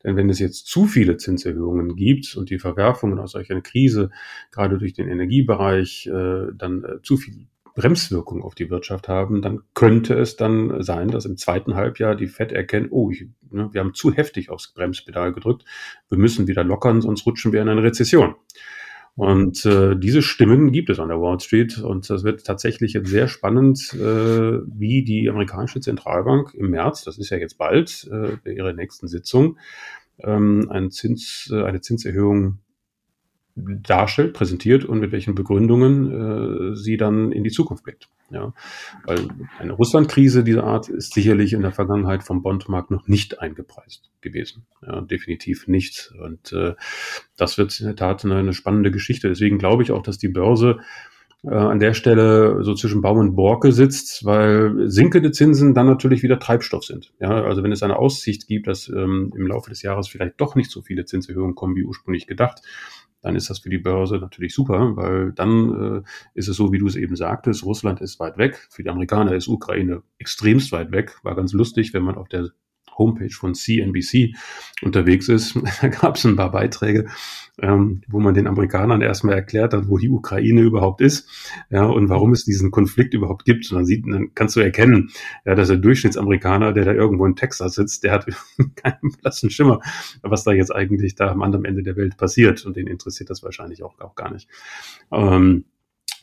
Denn 0.04 0.18
wenn 0.18 0.30
es 0.30 0.40
jetzt 0.40 0.68
zu 0.68 0.88
viele 0.88 1.16
Zinserhöhungen 1.16 1.96
gibt 1.96 2.36
und 2.36 2.50
die 2.50 2.60
Verwerfungen 2.60 3.18
aus 3.18 3.32
solch 3.32 3.50
einer 3.50 3.62
Krise, 3.62 4.10
gerade 4.52 4.78
durch 4.78 4.92
den 4.92 5.08
Energiebereich, 5.08 6.06
äh, 6.08 6.48
dann 6.54 6.84
äh, 6.84 7.02
zu 7.02 7.16
viel 7.16 7.48
Bremswirkung 7.76 8.44
auf 8.44 8.56
die 8.56 8.70
Wirtschaft 8.70 9.08
haben, 9.08 9.42
dann 9.42 9.62
könnte 9.74 10.16
es 10.16 10.36
dann 10.36 10.84
sein, 10.84 11.08
dass 11.08 11.24
im 11.24 11.38
zweiten 11.38 11.76
Halbjahr 11.76 12.14
die 12.14 12.28
Fed 12.28 12.52
erkennt, 12.52 12.90
oh, 12.92 13.10
ich, 13.10 13.26
ne, 13.50 13.70
wir 13.72 13.80
haben 13.80 13.94
zu 13.94 14.14
heftig 14.14 14.50
aufs 14.50 14.74
Bremspedal 14.74 15.32
gedrückt, 15.32 15.64
wir 16.10 16.18
müssen 16.18 16.48
wieder 16.48 16.66
lockern, 16.66 17.00
sonst 17.00 17.26
rutschen 17.26 17.54
wir 17.54 17.62
in 17.62 17.70
eine 17.70 17.84
Rezession. 17.84 18.36
Und 19.16 19.64
äh, 19.66 19.96
diese 19.96 20.24
Stimmen 20.24 20.72
gibt 20.72 20.90
es 20.90 21.00
an 21.00 21.10
der 21.10 21.22
Wall 21.22 21.40
Street. 21.40 21.78
Und 21.78 22.10
das 22.10 22.24
wird 22.24 22.46
tatsächlich 22.46 22.94
jetzt 22.94 23.10
sehr 23.10 23.28
spannend, 23.28 23.94
äh, 23.94 24.60
wie 24.66 25.04
die 25.04 25.30
amerikanische 25.30 25.80
Zentralbank 25.82 26.54
im 26.56 26.72
März, 26.72 27.04
das 27.04 27.20
ist 27.20 27.30
ja 27.30 27.38
jetzt 27.38 27.58
bald, 27.58 28.10
äh, 28.12 28.38
bei 28.44 28.52
ihrer 28.52 28.74
nächsten 28.74 29.08
Sitzung, 29.08 29.58
ähm, 30.20 30.68
einen 30.70 30.90
Zins, 30.90 31.52
äh, 31.54 31.64
eine 31.64 31.82
Zinserhöhung 31.82 32.60
darstellt, 33.56 34.34
präsentiert 34.34 34.84
und 34.84 35.00
mit 35.00 35.12
welchen 35.12 35.36
Begründungen 35.36 36.72
äh, 36.72 36.76
sie 36.76 36.98
dann 36.98 37.32
in 37.32 37.44
die 37.44 37.52
Zukunft 37.52 37.84
blickt. 37.84 38.10
Ja, 38.32 38.52
weil 39.06 39.28
eine 39.60 39.74
Russland-Krise 39.74 40.44
dieser 40.44 40.64
Art 40.64 40.90
ist 40.90 41.14
sicherlich 41.14 41.54
in 41.54 41.62
der 41.62 41.72
Vergangenheit 41.72 42.24
vom 42.24 42.42
Bondmarkt 42.42 42.90
noch 42.90 43.08
nicht 43.08 43.40
eingepreist 43.40 44.10
gewesen. 44.22 44.66
Ja, 44.82 45.02
definitiv 45.02 45.68
nicht. 45.68 46.12
Und 46.20 46.52
äh, 46.52 46.74
das 47.38 47.60
wird 47.60 47.80
in 47.80 47.86
der 47.86 47.96
Tat 47.96 48.26
eine, 48.26 48.38
eine 48.38 48.54
spannende 48.54 48.90
Geschichte. 48.90 49.28
Deswegen 49.28 49.60
glaube 49.60 49.84
ich 49.84 49.92
auch, 49.92 50.02
dass 50.02 50.18
die 50.18 50.30
Börse 50.30 50.80
äh, 51.44 51.54
an 51.54 51.80
der 51.80 51.94
Stelle 51.94 52.64
so 52.64 52.74
zwischen 52.74 53.02
Baum 53.02 53.18
und 53.18 53.36
Borke 53.36 53.72
sitzt, 53.72 54.26
weil 54.26 54.90
sinkende 54.90 55.32
Zinsen 55.32 55.74
dann 55.74 55.88
natürlich 55.88 56.24
wieder 56.24 56.40
Treibstoff 56.40 56.86
sind. 56.86 57.14
Ja, 57.20 57.44
also 57.44 57.64
wenn 57.64 57.72
es 57.72 57.84
eine 57.84 57.98
Aussicht 57.98 58.48
gibt, 58.48 58.68
dass 58.68 58.88
ähm, 58.88 59.32
im 59.36 59.48
Laufe 59.48 59.70
des 59.70 59.82
Jahres 59.82 60.08
vielleicht 60.08 60.40
doch 60.40 60.56
nicht 60.56 60.72
so 60.72 60.82
viele 60.82 61.06
Zinserhöhungen 61.06 61.54
kommen 61.54 61.76
wie 61.76 61.84
ursprünglich 61.84 62.26
gedacht, 62.28 62.62
dann 63.24 63.36
ist 63.36 63.50
das 63.50 63.60
für 63.60 63.70
die 63.70 63.80
Börse 63.80 64.18
natürlich 64.18 64.54
super, 64.54 64.96
weil 64.96 65.32
dann 65.32 66.04
äh, 66.04 66.10
ist 66.36 66.50
es 66.50 66.58
so, 66.58 66.72
wie 66.72 66.78
du 66.78 66.88
es 66.88 66.96
eben 66.96 67.16
sagtest, 67.16 67.64
Russland 67.64 68.02
ist 68.02 68.20
weit 68.20 68.38
weg, 68.38 68.68
für 68.70 68.84
die 68.84 68.90
Amerikaner 68.90 69.34
ist 69.34 69.48
Ukraine 69.48 70.04
extremst 70.20 70.72
weit 70.72 70.92
weg. 70.92 71.18
War 71.24 71.36
ganz 71.36 71.54
lustig, 71.54 71.94
wenn 71.94 72.04
man 72.04 72.16
auf 72.16 72.28
der 72.28 72.52
Homepage 72.98 73.34
von 73.34 73.56
CNBC 73.56 74.36
unterwegs 74.82 75.30
ist, 75.30 75.58
da 75.82 75.88
gab 75.88 76.16
es 76.16 76.26
ein 76.26 76.36
paar 76.36 76.52
Beiträge, 76.52 77.08
ähm, 77.62 78.02
wo 78.08 78.20
man 78.20 78.34
den 78.34 78.48
Amerikanern 78.48 79.02
erstmal 79.02 79.36
erklärt 79.36 79.74
hat, 79.74 79.88
wo 79.88 79.98
die 79.98 80.10
Ukraine 80.10 80.62
überhaupt 80.62 81.02
ist, 81.02 81.28
ja, 81.70 81.86
und 81.86 82.10
warum 82.10 82.32
es 82.32 82.46
diesen 82.46 82.72
Konflikt 82.72 83.14
überhaupt 83.14 83.46
gibt. 83.46 83.70
Und 83.72 83.78
dann 83.78 83.86
sieht, 83.86 84.06
dann 84.08 84.34
kannst 84.34 84.56
du 84.56 84.60
erkennen, 84.60 85.12
ja, 85.46 85.56
dass 85.56 85.68
der 85.68 85.78
Durchschnittsamerikaner, 85.78 86.74
der 86.74 86.86
da 86.86 86.94
irgendwo 86.94 87.26
in 87.26 87.36
Texas 87.36 87.76
sitzt, 87.76 88.04
der 88.04 88.14
hat 88.14 88.26
keinen 88.76 89.12
blassen 89.22 89.50
Schimmer, 89.50 89.80
was 90.22 90.44
da 90.44 90.52
jetzt 90.52 90.74
eigentlich 90.74 91.16
da 91.16 91.30
am 91.30 91.42
anderen 91.42 91.66
Ende 91.66 91.84
der 91.84 91.96
Welt 91.96 92.18
passiert. 92.18 92.66
Und 92.66 92.76
den 92.76 92.88
interessiert 92.88 93.30
das 93.30 93.44
wahrscheinlich 93.44 93.84
auch, 93.84 94.00
auch 94.00 94.16
gar 94.16 94.32
nicht. 94.34 94.48
Ähm, 95.12 95.66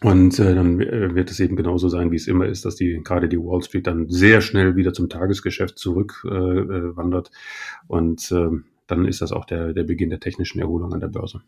und 0.02 0.38
äh, 0.38 0.54
dann 0.54 0.80
äh, 0.80 1.14
wird 1.14 1.30
es 1.30 1.40
eben 1.40 1.56
genauso 1.56 1.88
sein, 1.88 2.10
wie 2.10 2.16
es 2.16 2.26
immer 2.26 2.46
ist, 2.46 2.64
dass 2.64 2.76
die 2.76 3.00
gerade 3.04 3.28
die 3.28 3.38
Wall 3.38 3.62
Street 3.62 3.86
dann 3.86 4.08
sehr 4.08 4.40
schnell 4.40 4.76
wieder 4.76 4.92
zum 4.94 5.08
Tagesgeschäft 5.08 5.78
zurückwandert. 5.78 7.28
Äh, 7.28 7.30
äh 7.30 7.94
und 7.94 8.32
äh, 8.32 8.48
dann 8.86 9.06
ist 9.06 9.20
das 9.20 9.32
auch 9.32 9.44
der, 9.44 9.72
der 9.72 9.84
Beginn 9.84 10.10
der 10.10 10.20
technischen 10.20 10.60
Erholung 10.60 10.92
an 10.94 11.00
der 11.00 11.08
Börse. 11.08 11.42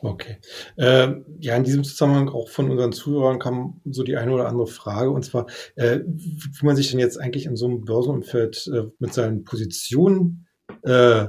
Okay. 0.00 0.36
Äh, 0.76 1.14
ja, 1.40 1.56
in 1.56 1.64
diesem 1.64 1.82
Zusammenhang 1.82 2.28
auch 2.28 2.48
von 2.48 2.70
unseren 2.70 2.92
Zuhörern 2.92 3.40
kam 3.40 3.80
so 3.84 4.04
die 4.04 4.16
eine 4.16 4.32
oder 4.32 4.48
andere 4.48 4.68
Frage, 4.68 5.10
und 5.10 5.24
zwar, 5.24 5.46
äh, 5.74 6.00
wie 6.06 6.66
man 6.66 6.76
sich 6.76 6.90
denn 6.90 7.00
jetzt 7.00 7.20
eigentlich 7.20 7.46
in 7.46 7.56
so 7.56 7.66
einem 7.66 7.84
Börsenumfeld 7.84 8.70
äh, 8.72 8.84
mit 9.00 9.12
seinen 9.12 9.42
Positionen 9.42 10.46
äh, 10.82 11.26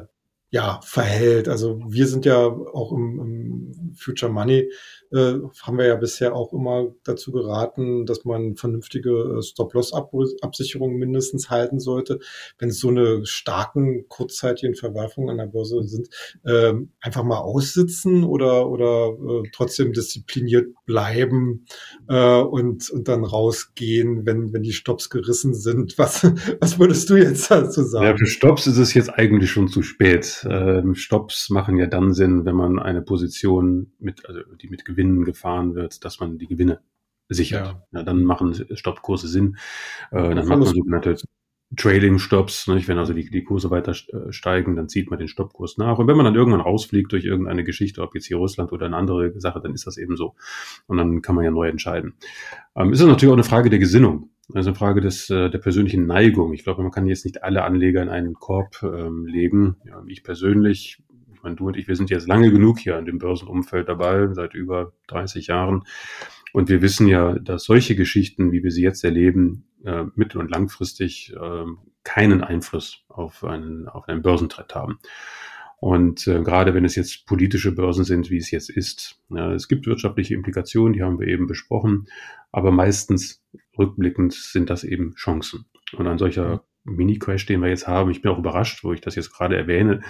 ja, 0.51 0.79
verhält. 0.83 1.47
Also 1.47 1.79
wir 1.87 2.07
sind 2.07 2.25
ja 2.25 2.37
auch 2.37 2.91
im, 2.91 3.19
im 3.19 3.95
Future 3.95 4.31
Money 4.31 4.71
äh, 5.11 5.39
haben 5.61 5.77
wir 5.77 5.87
ja 5.87 5.95
bisher 5.95 6.35
auch 6.35 6.53
immer 6.53 6.87
dazu 7.03 7.31
geraten, 7.31 8.05
dass 8.05 8.25
man 8.25 8.55
vernünftige 8.55 9.37
äh, 9.37 9.41
Stop-Loss-Absicherungen 9.41 10.97
mindestens 10.97 11.49
halten 11.49 11.79
sollte. 11.79 12.19
Wenn 12.57 12.69
es 12.69 12.79
so 12.79 12.89
eine 12.89 13.25
starken 13.25 14.07
kurzzeitigen 14.07 14.75
Verwerfungen 14.75 15.29
an 15.29 15.37
der 15.37 15.47
Börse 15.47 15.83
sind, 15.83 16.09
äh, 16.43 16.73
einfach 17.01 17.23
mal 17.23 17.39
aussitzen 17.39 18.23
oder, 18.23 18.69
oder 18.69 19.09
äh, 19.09 19.49
trotzdem 19.51 19.93
diszipliniert 19.93 20.67
bleiben 20.85 21.65
äh, 22.07 22.41
und, 22.41 22.89
und 22.89 23.07
dann 23.07 23.23
rausgehen, 23.23 24.25
wenn, 24.25 24.53
wenn 24.53 24.63
die 24.63 24.73
Stops 24.73 25.09
gerissen 25.09 25.53
sind. 25.53 25.97
Was, 25.99 26.23
was 26.59 26.79
würdest 26.79 27.09
du 27.09 27.15
jetzt 27.17 27.51
dazu 27.51 27.83
sagen? 27.83 28.05
Ja, 28.05 28.17
für 28.17 28.25
Stops 28.25 28.67
ist 28.67 28.77
es 28.77 28.93
jetzt 28.93 29.09
eigentlich 29.09 29.51
schon 29.51 29.67
zu 29.67 29.81
spät. 29.81 30.45
Ähm, 30.49 30.95
Stops 30.95 31.49
machen 31.49 31.77
ja 31.77 31.87
dann 31.87 32.13
Sinn, 32.13 32.45
wenn 32.45 32.55
man 32.55 32.79
eine 32.79 33.01
Position 33.01 33.91
mit, 33.99 34.25
also 34.25 34.41
die 34.61 34.69
mit 34.69 34.85
Gewinn 34.85 34.98
Gewinnen 34.99 35.23
gefahren 35.23 35.75
wird, 35.75 36.03
dass 36.03 36.19
man 36.19 36.37
die 36.37 36.47
Gewinne 36.47 36.81
sichert. 37.29 37.67
Ja. 37.67 37.99
ja 37.99 38.03
dann 38.03 38.23
machen 38.23 38.53
Stoppkurse 38.75 39.27
Sinn. 39.27 39.57
Äh, 40.11 40.35
dann 40.35 40.47
macht 40.47 40.59
man 40.59 40.63
sogenannte 40.63 41.15
Trailing-Stops. 41.75 42.67
Nicht? 42.67 42.87
Wenn 42.87 42.97
also 42.97 43.13
die, 43.13 43.29
die 43.29 43.43
Kurse 43.43 43.69
weiter 43.69 43.91
äh, 43.91 44.31
steigen, 44.31 44.75
dann 44.75 44.89
zieht 44.89 45.09
man 45.09 45.19
den 45.19 45.27
Stoppkurs 45.27 45.77
nach. 45.77 45.99
Und 45.99 46.07
wenn 46.07 46.17
man 46.17 46.25
dann 46.25 46.35
irgendwann 46.35 46.61
rausfliegt 46.61 47.11
durch 47.11 47.25
irgendeine 47.25 47.63
Geschichte, 47.63 48.01
ob 48.01 48.15
jetzt 48.15 48.25
hier 48.25 48.37
Russland 48.37 48.71
oder 48.71 48.87
eine 48.87 48.97
andere 48.97 49.39
Sache, 49.39 49.61
dann 49.61 49.73
ist 49.73 49.87
das 49.87 49.97
eben 49.97 50.17
so. 50.17 50.35
Und 50.87 50.97
dann 50.97 51.21
kann 51.21 51.35
man 51.35 51.45
ja 51.45 51.51
neu 51.51 51.69
entscheiden. 51.69 52.15
Ähm, 52.75 52.91
ist 52.91 52.99
es 52.99 53.07
natürlich 53.07 53.31
auch 53.31 53.37
eine 53.37 53.43
Frage 53.43 53.69
der 53.69 53.79
Gesinnung. 53.79 54.31
Also 54.51 54.71
eine 54.71 54.75
Frage 54.75 54.99
des, 54.99 55.29
äh, 55.29 55.51
der 55.51 55.59
persönlichen 55.59 56.07
Neigung. 56.07 56.53
Ich 56.53 56.63
glaube, 56.63 56.81
man 56.81 56.91
kann 56.91 57.05
jetzt 57.05 57.23
nicht 57.23 57.43
alle 57.43 57.63
Anleger 57.63 58.01
in 58.01 58.09
einen 58.09 58.33
Korb 58.33 58.81
ähm, 58.81 59.27
legen. 59.27 59.75
Ja, 59.85 60.01
ich 60.07 60.23
persönlich 60.23 61.03
ich 61.39 61.43
meine, 61.43 61.55
du 61.55 61.67
und 61.67 61.77
ich, 61.77 61.87
wir 61.87 61.95
sind 61.95 62.09
jetzt 62.09 62.27
lange 62.27 62.51
genug 62.51 62.79
hier 62.79 62.97
an 62.97 63.05
dem 63.05 63.17
Börsenumfeld 63.17 63.87
dabei, 63.87 64.27
seit 64.33 64.53
über 64.53 64.91
30 65.07 65.47
Jahren. 65.47 65.85
Und 66.51 66.67
wir 66.67 66.81
wissen 66.81 67.07
ja, 67.07 67.39
dass 67.39 67.63
solche 67.63 67.95
Geschichten, 67.95 68.51
wie 68.51 68.61
wir 68.61 68.71
sie 68.71 68.83
jetzt 68.83 69.05
erleben, 69.05 69.63
äh, 69.85 70.03
mittel- 70.15 70.39
und 70.41 70.51
langfristig 70.51 71.33
äh, 71.33 71.65
keinen 72.03 72.43
Einfluss 72.43 73.05
auf 73.07 73.45
einen, 73.45 73.87
auf 73.87 74.09
einen 74.09 74.21
Börsentrend 74.21 74.75
haben. 74.75 74.99
Und 75.79 76.27
äh, 76.27 76.43
gerade 76.43 76.73
wenn 76.73 76.83
es 76.83 76.95
jetzt 76.95 77.25
politische 77.25 77.71
Börsen 77.71 78.03
sind, 78.03 78.29
wie 78.29 78.37
es 78.37 78.51
jetzt 78.51 78.69
ist, 78.69 79.21
ja, 79.29 79.53
es 79.53 79.69
gibt 79.69 79.87
wirtschaftliche 79.87 80.33
Implikationen, 80.33 80.91
die 80.91 81.03
haben 81.03 81.19
wir 81.19 81.27
eben 81.27 81.47
besprochen, 81.47 82.07
aber 82.51 82.71
meistens 82.71 83.45
rückblickend 83.77 84.33
sind 84.33 84.69
das 84.69 84.83
eben 84.83 85.15
Chancen. 85.15 85.67
Und 85.93 86.05
ein 86.07 86.17
solcher 86.17 86.65
Mini-Crash, 86.83 87.45
den 87.45 87.61
wir 87.61 87.69
jetzt 87.69 87.87
haben, 87.87 88.11
ich 88.11 88.21
bin 88.21 88.31
auch 88.31 88.39
überrascht, 88.39 88.83
wo 88.83 88.93
ich 88.93 89.01
das 89.01 89.15
jetzt 89.15 89.31
gerade 89.31 89.57
erwähne, 89.57 90.01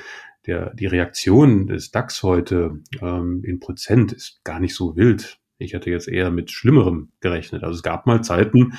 der, 0.46 0.74
die 0.74 0.86
Reaktion 0.86 1.68
des 1.68 1.92
DAX 1.92 2.24
heute 2.24 2.80
ähm, 3.02 3.44
in 3.44 3.60
Prozent 3.60 4.14
ist 4.14 4.44
gar 4.44 4.60
nicht 4.60 4.76
so 4.76 4.96
wild. 4.96 5.40
Ich 5.58 5.74
hätte 5.74 5.92
jetzt 5.92 6.08
eher 6.08 6.32
mit 6.32 6.52
Schlimmerem 6.52 7.12
gerechnet. 7.20 7.64
Also 7.64 7.76
es 7.76 7.84
gab 7.84 8.06
mal 8.06 8.24
Zeiten, 8.24 8.74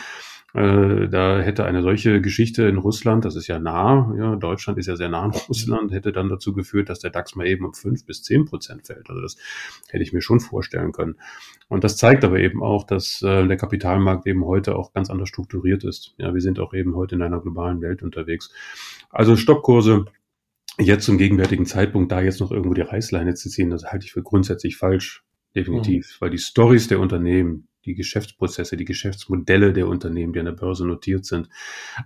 äh, 0.54 1.08
da 1.08 1.40
hätte 1.40 1.64
eine 1.64 1.82
solche 1.82 2.20
Geschichte 2.20 2.64
in 2.64 2.78
Russland, 2.78 3.24
das 3.24 3.36
ist 3.36 3.46
ja 3.46 3.58
nah, 3.58 4.12
ja, 4.16 4.36
Deutschland 4.36 4.78
ist 4.78 4.86
ja 4.86 4.96
sehr 4.96 5.08
nah 5.08 5.22
an 5.22 5.30
Russland, 5.48 5.92
hätte 5.92 6.12
dann 6.12 6.28
dazu 6.28 6.52
geführt, 6.52 6.88
dass 6.88 6.98
der 6.98 7.10
DAX 7.10 7.36
mal 7.36 7.46
eben 7.46 7.64
um 7.64 7.74
fünf 7.74 8.04
bis 8.04 8.22
zehn 8.22 8.44
Prozent 8.44 8.86
fällt. 8.86 9.08
Also 9.08 9.20
das 9.22 9.36
hätte 9.88 10.02
ich 10.02 10.12
mir 10.12 10.22
schon 10.22 10.40
vorstellen 10.40 10.92
können. 10.92 11.16
Und 11.68 11.84
das 11.84 11.96
zeigt 11.96 12.24
aber 12.24 12.40
eben 12.40 12.62
auch, 12.62 12.84
dass 12.84 13.22
äh, 13.22 13.46
der 13.46 13.56
Kapitalmarkt 13.56 14.26
eben 14.26 14.44
heute 14.44 14.76
auch 14.76 14.92
ganz 14.92 15.10
anders 15.10 15.28
strukturiert 15.28 15.84
ist. 15.84 16.14
Ja, 16.18 16.34
wir 16.34 16.40
sind 16.40 16.58
auch 16.58 16.74
eben 16.74 16.96
heute 16.96 17.14
in 17.14 17.22
einer 17.22 17.40
globalen 17.40 17.80
Welt 17.80 18.02
unterwegs. 18.02 18.50
Also 19.10 19.36
Stockkurse 19.36 20.06
jetzt 20.78 21.04
zum 21.04 21.18
gegenwärtigen 21.18 21.66
Zeitpunkt 21.66 22.10
da 22.10 22.20
jetzt 22.20 22.40
noch 22.40 22.50
irgendwo 22.50 22.74
die 22.74 22.80
Reißleine 22.80 23.34
zu 23.34 23.48
ziehen, 23.48 23.70
das 23.70 23.84
halte 23.84 24.06
ich 24.06 24.12
für 24.12 24.22
grundsätzlich 24.22 24.76
falsch. 24.76 25.22
Definitiv. 25.54 26.06
Mhm. 26.06 26.24
Weil 26.24 26.30
die 26.30 26.38
Stories 26.38 26.88
der 26.88 27.00
Unternehmen, 27.00 27.66
die 27.84 27.94
Geschäftsprozesse, 27.94 28.76
die 28.76 28.84
Geschäftsmodelle 28.84 29.72
der 29.72 29.88
Unternehmen, 29.88 30.32
die 30.32 30.40
an 30.40 30.44
der 30.46 30.52
Börse 30.52 30.86
notiert 30.86 31.24
sind. 31.24 31.48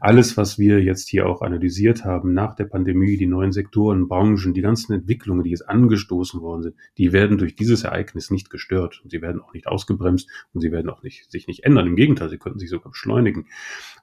Alles, 0.00 0.37
was 0.37 0.58
wir 0.58 0.82
jetzt 0.82 1.08
hier 1.08 1.26
auch 1.26 1.42
analysiert 1.42 2.04
haben 2.04 2.32
nach 2.32 2.54
der 2.54 2.64
Pandemie, 2.64 3.16
die 3.16 3.26
neuen 3.26 3.52
Sektoren, 3.52 4.08
Branchen, 4.08 4.54
die 4.54 4.60
ganzen 4.60 4.92
Entwicklungen, 4.92 5.42
die 5.42 5.50
jetzt 5.50 5.68
angestoßen 5.68 6.40
worden 6.40 6.62
sind, 6.62 6.76
die 6.98 7.12
werden 7.12 7.38
durch 7.38 7.56
dieses 7.56 7.84
Ereignis 7.84 8.30
nicht 8.30 8.50
gestört 8.50 9.00
und 9.02 9.10
sie 9.10 9.22
werden 9.22 9.40
auch 9.40 9.52
nicht 9.52 9.66
ausgebremst 9.66 10.28
und 10.52 10.60
sie 10.60 10.70
werden 10.70 10.90
auch 10.90 11.02
nicht, 11.02 11.30
sich 11.30 11.46
nicht 11.46 11.64
ändern. 11.64 11.87
Im 11.87 11.96
Gegenteil, 11.96 12.28
sie 12.28 12.38
könnten 12.38 12.58
sich 12.58 12.70
sogar 12.70 12.90
beschleunigen. 12.90 13.42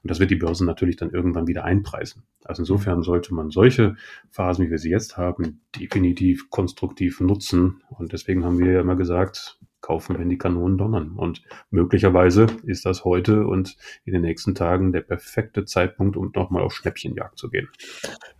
Und 0.02 0.10
das 0.10 0.20
wird 0.20 0.30
die 0.30 0.36
Börsen 0.36 0.66
natürlich 0.66 0.96
dann 0.96 1.10
irgendwann 1.10 1.46
wieder 1.46 1.64
einpreisen. 1.64 2.24
Also 2.44 2.62
insofern 2.62 3.02
sollte 3.02 3.34
man 3.34 3.50
solche 3.50 3.96
Phasen, 4.30 4.66
wie 4.66 4.70
wir 4.70 4.78
sie 4.78 4.90
jetzt 4.90 5.16
haben, 5.16 5.60
definitiv 5.78 6.50
konstruktiv 6.50 7.20
nutzen. 7.20 7.82
Und 7.88 8.12
deswegen 8.12 8.44
haben 8.44 8.58
wir 8.58 8.72
ja 8.72 8.80
immer 8.80 8.96
gesagt, 8.96 9.58
kaufen, 9.82 10.18
wenn 10.18 10.28
die 10.28 10.38
Kanonen 10.38 10.78
donnern. 10.78 11.12
Und 11.16 11.42
möglicherweise 11.70 12.46
ist 12.64 12.86
das 12.86 13.04
heute 13.04 13.46
und 13.46 13.76
in 14.04 14.14
den 14.14 14.22
nächsten 14.22 14.54
Tagen 14.54 14.92
der 14.92 15.02
perfekte 15.02 15.64
Zeitpunkt, 15.64 16.16
um 16.16 16.30
nochmal 16.34 16.62
auf 16.62 16.72
Schnäppchenjagd 16.72 17.38
zu 17.38 17.50
gehen. 17.50 17.68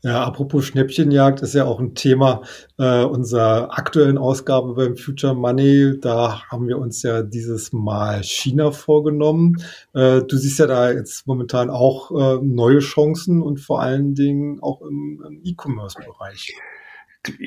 Ja, 0.03 0.25
apropos 0.25 0.65
Schnäppchenjagd 0.65 1.43
ist 1.43 1.55
ja 1.55 1.65
auch 1.65 1.79
ein 1.79 1.95
Thema 1.95 2.43
äh, 2.79 3.05
unserer 3.05 3.79
aktuellen 3.79 4.19
Ausgabe 4.19 4.75
beim 4.75 4.97
Future 4.97 5.35
Money. 5.35 5.99
Da 6.01 6.43
haben 6.49 6.69
wir 6.69 6.79
uns 6.79 7.03
ja 7.03 7.23
dieses 7.23 7.73
Mal 7.73 8.23
China 8.23 8.71
vorgenommen. 8.71 9.57
Äh, 9.93 10.23
du 10.23 10.37
siehst 10.37 10.59
ja 10.59 10.67
da 10.67 10.91
jetzt 10.91 11.27
momentan 11.27 11.71
auch 11.71 12.11
äh, 12.11 12.39
neue 12.43 12.79
Chancen 12.79 13.43
und 13.43 13.61
vor 13.61 13.83
allen 13.83 14.15
Dingen 14.15 14.61
auch 14.63 14.81
im, 14.83 15.23
im 15.27 15.41
E-Commerce-Bereich. 15.45 16.55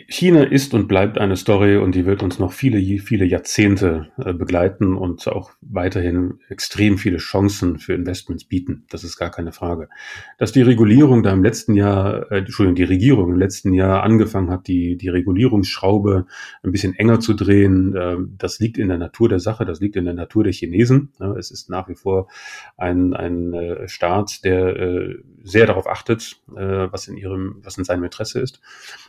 China 0.07 0.43
ist 0.43 0.73
und 0.73 0.87
bleibt 0.87 1.17
eine 1.17 1.35
Story 1.35 1.75
und 1.75 1.95
die 1.95 2.05
wird 2.05 2.23
uns 2.23 2.39
noch 2.39 2.53
viele, 2.53 2.79
viele 2.99 3.25
Jahrzehnte 3.25 4.07
äh, 4.17 4.31
begleiten 4.31 4.95
und 4.95 5.27
auch 5.27 5.51
weiterhin 5.59 6.39
extrem 6.47 6.97
viele 6.97 7.17
Chancen 7.17 7.77
für 7.77 7.93
Investments 7.93 8.45
bieten. 8.45 8.85
Das 8.89 9.03
ist 9.03 9.17
gar 9.17 9.31
keine 9.31 9.51
Frage. 9.51 9.89
Dass 10.37 10.53
die 10.53 10.61
Regulierung 10.61 11.23
da 11.23 11.33
im 11.33 11.43
letzten 11.43 11.75
Jahr, 11.75 12.31
äh, 12.31 12.37
Entschuldigung, 12.37 12.75
die 12.75 12.85
Regierung 12.85 13.31
im 13.31 13.37
letzten 13.37 13.73
Jahr 13.73 14.03
angefangen 14.03 14.49
hat, 14.49 14.67
die, 14.67 14.95
die 14.95 15.09
Regulierungsschraube 15.09 16.25
ein 16.63 16.71
bisschen 16.71 16.95
enger 16.95 17.19
zu 17.19 17.33
drehen, 17.33 17.93
äh, 17.95 18.15
das 18.37 18.59
liegt 18.59 18.77
in 18.77 18.87
der 18.87 18.97
Natur 18.97 19.27
der 19.27 19.41
Sache, 19.41 19.65
das 19.65 19.81
liegt 19.81 19.97
in 19.97 20.05
der 20.05 20.13
Natur 20.13 20.45
der 20.45 20.53
Chinesen. 20.53 21.09
Es 21.37 21.51
ist 21.51 21.69
nach 21.69 21.89
wie 21.89 21.95
vor 21.95 22.29
ein, 22.77 23.13
ein 23.13 23.53
äh, 23.53 23.89
Staat, 23.89 24.45
der 24.45 24.77
äh, 24.77 25.15
sehr 25.43 25.65
darauf 25.65 25.87
achtet, 25.87 26.37
äh, 26.55 26.87
was 26.91 27.07
in 27.07 27.17
ihrem, 27.17 27.57
was 27.61 27.77
in 27.77 27.83
seinem 27.83 28.05
Interesse 28.05 28.39
ist. 28.39 28.61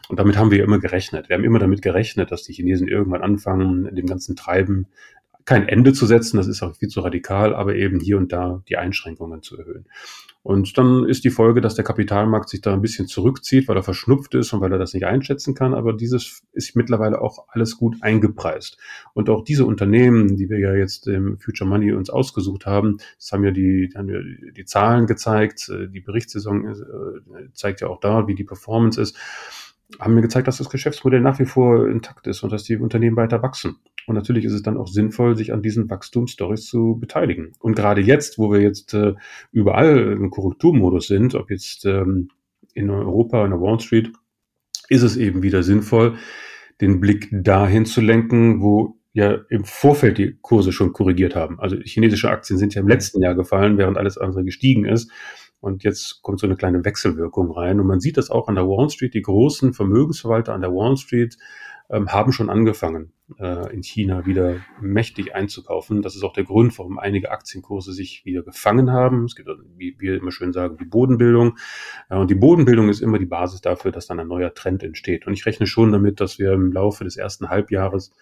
Und 0.08 0.18
damit 0.18 0.36
haben 0.36 0.50
wir 0.50 0.55
immer 0.64 0.78
gerechnet. 0.78 1.28
Wir 1.28 1.36
haben 1.36 1.44
immer 1.44 1.58
damit 1.58 1.82
gerechnet, 1.82 2.30
dass 2.30 2.42
die 2.42 2.52
Chinesen 2.52 2.88
irgendwann 2.88 3.22
anfangen, 3.22 3.94
dem 3.94 4.06
ganzen 4.06 4.36
Treiben 4.36 4.86
kein 5.46 5.68
Ende 5.68 5.92
zu 5.92 6.06
setzen, 6.06 6.38
das 6.38 6.48
ist 6.48 6.62
auch 6.62 6.74
viel 6.74 6.88
zu 6.88 7.00
radikal, 7.00 7.54
aber 7.54 7.76
eben 7.76 8.00
hier 8.00 8.18
und 8.18 8.32
da 8.32 8.62
die 8.68 8.76
Einschränkungen 8.76 9.42
zu 9.42 9.56
erhöhen. 9.56 9.86
Und 10.42 10.76
dann 10.76 11.04
ist 11.08 11.24
die 11.24 11.30
Folge, 11.30 11.60
dass 11.60 11.76
der 11.76 11.84
Kapitalmarkt 11.84 12.48
sich 12.48 12.60
da 12.60 12.72
ein 12.72 12.80
bisschen 12.80 13.06
zurückzieht, 13.06 13.66
weil 13.66 13.76
er 13.76 13.82
verschnupft 13.82 14.34
ist 14.34 14.52
und 14.52 14.60
weil 14.60 14.72
er 14.72 14.78
das 14.78 14.92
nicht 14.92 15.06
einschätzen 15.06 15.54
kann. 15.54 15.72
Aber 15.74 15.92
dieses 15.92 16.42
ist 16.52 16.76
mittlerweile 16.76 17.20
auch 17.20 17.46
alles 17.48 17.76
gut 17.76 17.96
eingepreist. 18.00 18.78
Und 19.12 19.28
auch 19.28 19.42
diese 19.42 19.66
Unternehmen, 19.66 20.36
die 20.36 20.48
wir 20.48 20.58
ja 20.58 20.74
jetzt 20.74 21.06
im 21.08 21.38
Future 21.38 21.68
Money 21.68 21.92
uns 21.92 22.10
ausgesucht 22.10 22.66
haben, 22.66 22.98
das 23.18 23.32
haben 23.32 23.44
ja 23.44 23.50
die, 23.50 23.90
haben 23.96 24.08
ja 24.08 24.18
die 24.52 24.64
Zahlen 24.64 25.06
gezeigt, 25.06 25.68
die 25.68 26.00
Berichtssaison 26.00 26.64
äh, 26.64 27.52
zeigt 27.52 27.80
ja 27.80 27.88
auch 27.88 28.00
da, 28.00 28.28
wie 28.28 28.34
die 28.34 28.44
Performance 28.44 29.00
ist 29.00 29.16
haben 30.00 30.14
mir 30.14 30.22
gezeigt, 30.22 30.48
dass 30.48 30.58
das 30.58 30.70
Geschäftsmodell 30.70 31.20
nach 31.20 31.38
wie 31.38 31.44
vor 31.44 31.88
intakt 31.88 32.26
ist 32.26 32.42
und 32.42 32.52
dass 32.52 32.64
die 32.64 32.76
Unternehmen 32.76 33.16
weiter 33.16 33.42
wachsen. 33.42 33.76
Und 34.06 34.14
natürlich 34.14 34.44
ist 34.44 34.52
es 34.52 34.62
dann 34.62 34.76
auch 34.76 34.88
sinnvoll, 34.88 35.36
sich 35.36 35.52
an 35.52 35.62
diesen 35.62 35.88
Wachstumsstories 35.90 36.66
zu 36.66 36.96
beteiligen. 36.98 37.52
Und 37.58 37.76
gerade 37.76 38.00
jetzt, 38.00 38.38
wo 38.38 38.52
wir 38.52 38.60
jetzt 38.60 38.94
äh, 38.94 39.14
überall 39.52 40.12
im 40.12 40.30
Korrekturmodus 40.30 41.06
sind, 41.06 41.34
ob 41.34 41.50
jetzt 41.50 41.84
ähm, 41.86 42.28
in 42.74 42.90
Europa, 42.90 43.44
in 43.44 43.50
der 43.50 43.60
Wall 43.60 43.80
Street, 43.80 44.12
ist 44.88 45.02
es 45.02 45.16
eben 45.16 45.42
wieder 45.42 45.62
sinnvoll, 45.62 46.16
den 46.80 47.00
Blick 47.00 47.28
dahin 47.32 47.86
zu 47.86 48.00
lenken, 48.00 48.60
wo 48.60 48.96
ja 49.12 49.32
im 49.48 49.64
Vorfeld 49.64 50.18
die 50.18 50.36
Kurse 50.42 50.72
schon 50.72 50.92
korrigiert 50.92 51.34
haben. 51.34 51.58
Also 51.58 51.76
chinesische 51.78 52.28
Aktien 52.28 52.58
sind 52.58 52.74
ja 52.74 52.82
im 52.82 52.88
letzten 52.88 53.22
Jahr 53.22 53.34
gefallen, 53.34 53.78
während 53.78 53.96
alles 53.96 54.18
andere 54.18 54.44
gestiegen 54.44 54.84
ist. 54.84 55.10
Und 55.66 55.82
jetzt 55.82 56.22
kommt 56.22 56.38
so 56.38 56.46
eine 56.46 56.54
kleine 56.54 56.84
Wechselwirkung 56.84 57.50
rein. 57.50 57.80
Und 57.80 57.88
man 57.88 57.98
sieht 57.98 58.18
das 58.18 58.30
auch 58.30 58.46
an 58.46 58.54
der 58.54 58.68
Wall 58.68 58.88
Street. 58.88 59.14
Die 59.14 59.22
großen 59.22 59.74
Vermögensverwalter 59.74 60.54
an 60.54 60.60
der 60.60 60.70
Wall 60.70 60.96
Street 60.96 61.36
ähm, 61.90 62.08
haben 62.12 62.32
schon 62.32 62.50
angefangen, 62.50 63.12
äh, 63.38 63.72
in 63.72 63.82
China 63.82 64.26
wieder 64.26 64.56
mächtig 64.80 65.34
einzukaufen. 65.34 66.02
Das 66.02 66.14
ist 66.14 66.22
auch 66.22 66.32
der 66.32 66.44
Grund, 66.44 66.78
warum 66.78 66.98
einige 66.98 67.30
Aktienkurse 67.30 67.92
sich 67.92 68.24
wieder 68.24 68.42
gefangen 68.42 68.92
haben. 68.92 69.24
Es 69.24 69.34
gibt, 69.34 69.48
wie 69.76 69.96
wir 69.98 70.16
immer 70.16 70.30
schön 70.30 70.52
sagen, 70.52 70.76
die 70.78 70.84
Bodenbildung. 70.84 71.58
Äh, 72.08 72.16
und 72.16 72.30
die 72.30 72.34
Bodenbildung 72.34 72.88
ist 72.88 73.00
immer 73.00 73.18
die 73.18 73.26
Basis 73.26 73.60
dafür, 73.60 73.92
dass 73.92 74.06
dann 74.06 74.20
ein 74.20 74.28
neuer 74.28 74.54
Trend 74.54 74.82
entsteht. 74.82 75.26
Und 75.26 75.32
ich 75.32 75.46
rechne 75.46 75.66
schon 75.66 75.92
damit, 75.92 76.20
dass 76.20 76.38
wir 76.38 76.52
im 76.52 76.72
Laufe 76.72 77.04
des 77.04 77.16
ersten 77.16 77.48
Halbjahres 77.48 78.12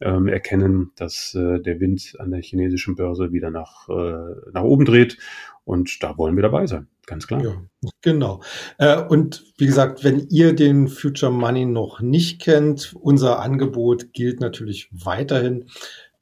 ähm, 0.00 0.28
erkennen, 0.28 0.92
dass 0.96 1.34
äh, 1.34 1.60
der 1.60 1.80
Wind 1.80 2.14
an 2.18 2.30
der 2.30 2.40
chinesischen 2.40 2.96
Börse 2.96 3.32
wieder 3.32 3.50
nach, 3.50 3.88
äh, 3.88 4.50
nach 4.52 4.62
oben 4.62 4.84
dreht. 4.84 5.18
Und 5.64 6.02
da 6.02 6.16
wollen 6.16 6.36
wir 6.36 6.42
dabei 6.42 6.66
sein, 6.66 6.86
ganz 7.06 7.26
klar. 7.26 7.42
Ja, 7.42 7.90
genau. 8.02 8.42
Äh, 8.78 9.02
und 9.02 9.44
wie 9.58 9.66
gesagt, 9.66 10.04
wenn 10.04 10.28
ihr 10.28 10.54
den 10.54 10.88
Future 10.88 11.32
Money 11.32 11.66
noch 11.66 12.00
nicht 12.00 12.40
kennt, 12.40 12.94
unser 13.00 13.40
Angebot 13.40 14.12
gilt 14.12 14.40
natürlich 14.40 14.88
weiterhin, 14.92 15.66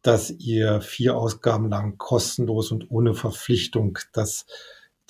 dass 0.03 0.31
ihr 0.31 0.81
vier 0.81 1.16
Ausgaben 1.16 1.70
lang 1.70 1.97
kostenlos 1.97 2.70
und 2.70 2.90
ohne 2.90 3.14
Verpflichtung 3.14 3.99
das 4.12 4.47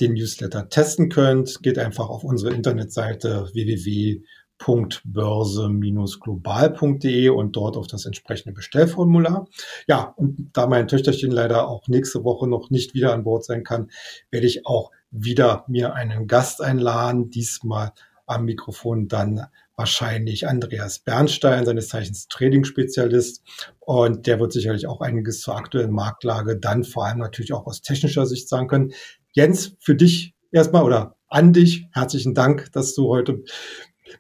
den 0.01 0.15
Newsletter 0.15 0.69
testen 0.69 1.09
könnt. 1.09 1.63
Geht 1.63 1.79
einfach 1.79 2.09
auf 2.09 2.25
unsere 2.25 2.55
Internetseite 2.55 3.49
www 3.53 4.23
www.börse-global.de 4.59 7.29
und 7.29 7.57
dort 7.57 7.77
auf 7.77 7.87
das 7.87 8.07
entsprechende 8.07 8.55
Bestellformular. 8.55 9.47
Ja, 9.87 10.15
und 10.17 10.49
da 10.53 10.67
mein 10.67 10.89
Töchterchen 10.89 11.31
leider 11.31 11.69
auch 11.69 11.87
nächste 11.89 12.25
Woche 12.25 12.49
noch 12.49 12.71
nicht 12.71 12.95
wieder 12.95 13.13
an 13.13 13.25
Bord 13.25 13.45
sein 13.45 13.63
kann, 13.65 13.91
werde 14.31 14.47
ich 14.47 14.65
auch 14.67 14.91
wieder 15.11 15.65
mir 15.69 15.93
einen 15.95 16.27
Gast 16.27 16.63
einladen, 16.63 17.29
diesmal 17.31 17.93
am 18.27 18.47
Mikrofon 18.47 19.07
dann 19.07 19.49
wahrscheinlich 19.77 20.49
Andreas 20.49 21.01
Bernstein, 21.01 21.67
seines 21.67 21.89
Zeichens 21.89 22.29
Trading-Spezialist. 22.29 23.43
Und 23.81 24.27
der 24.27 24.41
wird 24.41 24.53
sicherlich 24.53 24.87
auch 24.87 25.01
einiges 25.01 25.41
zur 25.41 25.57
aktuellen 25.57 25.91
Marktlage 25.91 26.57
dann 26.57 26.85
vor 26.85 27.07
allem 27.07 27.19
natürlich 27.19 27.53
auch 27.53 27.67
aus 27.67 27.83
technischer 27.83 28.25
Sicht 28.25 28.49
sagen 28.49 28.69
können. 28.69 28.93
Jens, 29.33 29.77
für 29.81 29.95
dich 29.95 30.35
erstmal 30.53 30.85
oder 30.85 31.17
an 31.29 31.53
dich 31.53 31.87
herzlichen 31.93 32.35
Dank, 32.35 32.73
dass 32.73 32.95
du 32.95 33.09
heute 33.09 33.43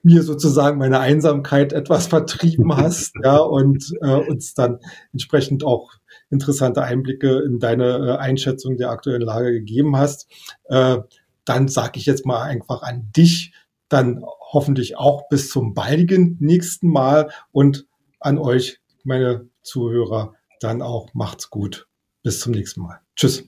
mir 0.02 0.22
sozusagen 0.22 0.78
meine 0.78 1.00
Einsamkeit 1.00 1.72
etwas 1.72 2.06
vertrieben 2.06 2.76
hast, 2.76 3.12
ja, 3.22 3.38
und 3.38 3.92
äh, 4.00 4.14
uns 4.14 4.54
dann 4.54 4.78
entsprechend 5.12 5.64
auch 5.64 5.92
interessante 6.30 6.82
Einblicke 6.82 7.40
in 7.40 7.58
deine 7.58 7.96
äh, 7.96 8.16
Einschätzung 8.16 8.76
der 8.76 8.90
aktuellen 8.90 9.22
Lage 9.22 9.52
gegeben 9.52 9.96
hast. 9.96 10.28
Äh, 10.64 10.98
dann 11.44 11.68
sage 11.68 11.98
ich 11.98 12.06
jetzt 12.06 12.26
mal 12.26 12.42
einfach 12.42 12.82
an 12.82 13.10
dich, 13.14 13.52
dann 13.88 14.24
hoffentlich 14.52 14.96
auch 14.96 15.28
bis 15.28 15.50
zum 15.50 15.74
baldigen 15.74 16.36
nächsten 16.40 16.88
Mal 16.88 17.30
und 17.52 17.86
an 18.20 18.38
euch, 18.38 18.80
meine 19.04 19.48
Zuhörer, 19.62 20.34
dann 20.60 20.80
auch 20.80 21.12
macht's 21.12 21.50
gut. 21.50 21.86
Bis 22.22 22.40
zum 22.40 22.52
nächsten 22.52 22.80
Mal. 22.80 23.00
Tschüss. 23.16 23.46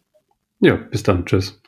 Ja, 0.61 0.77
bis 0.77 1.03
dann. 1.03 1.25
Tschüss. 1.25 1.61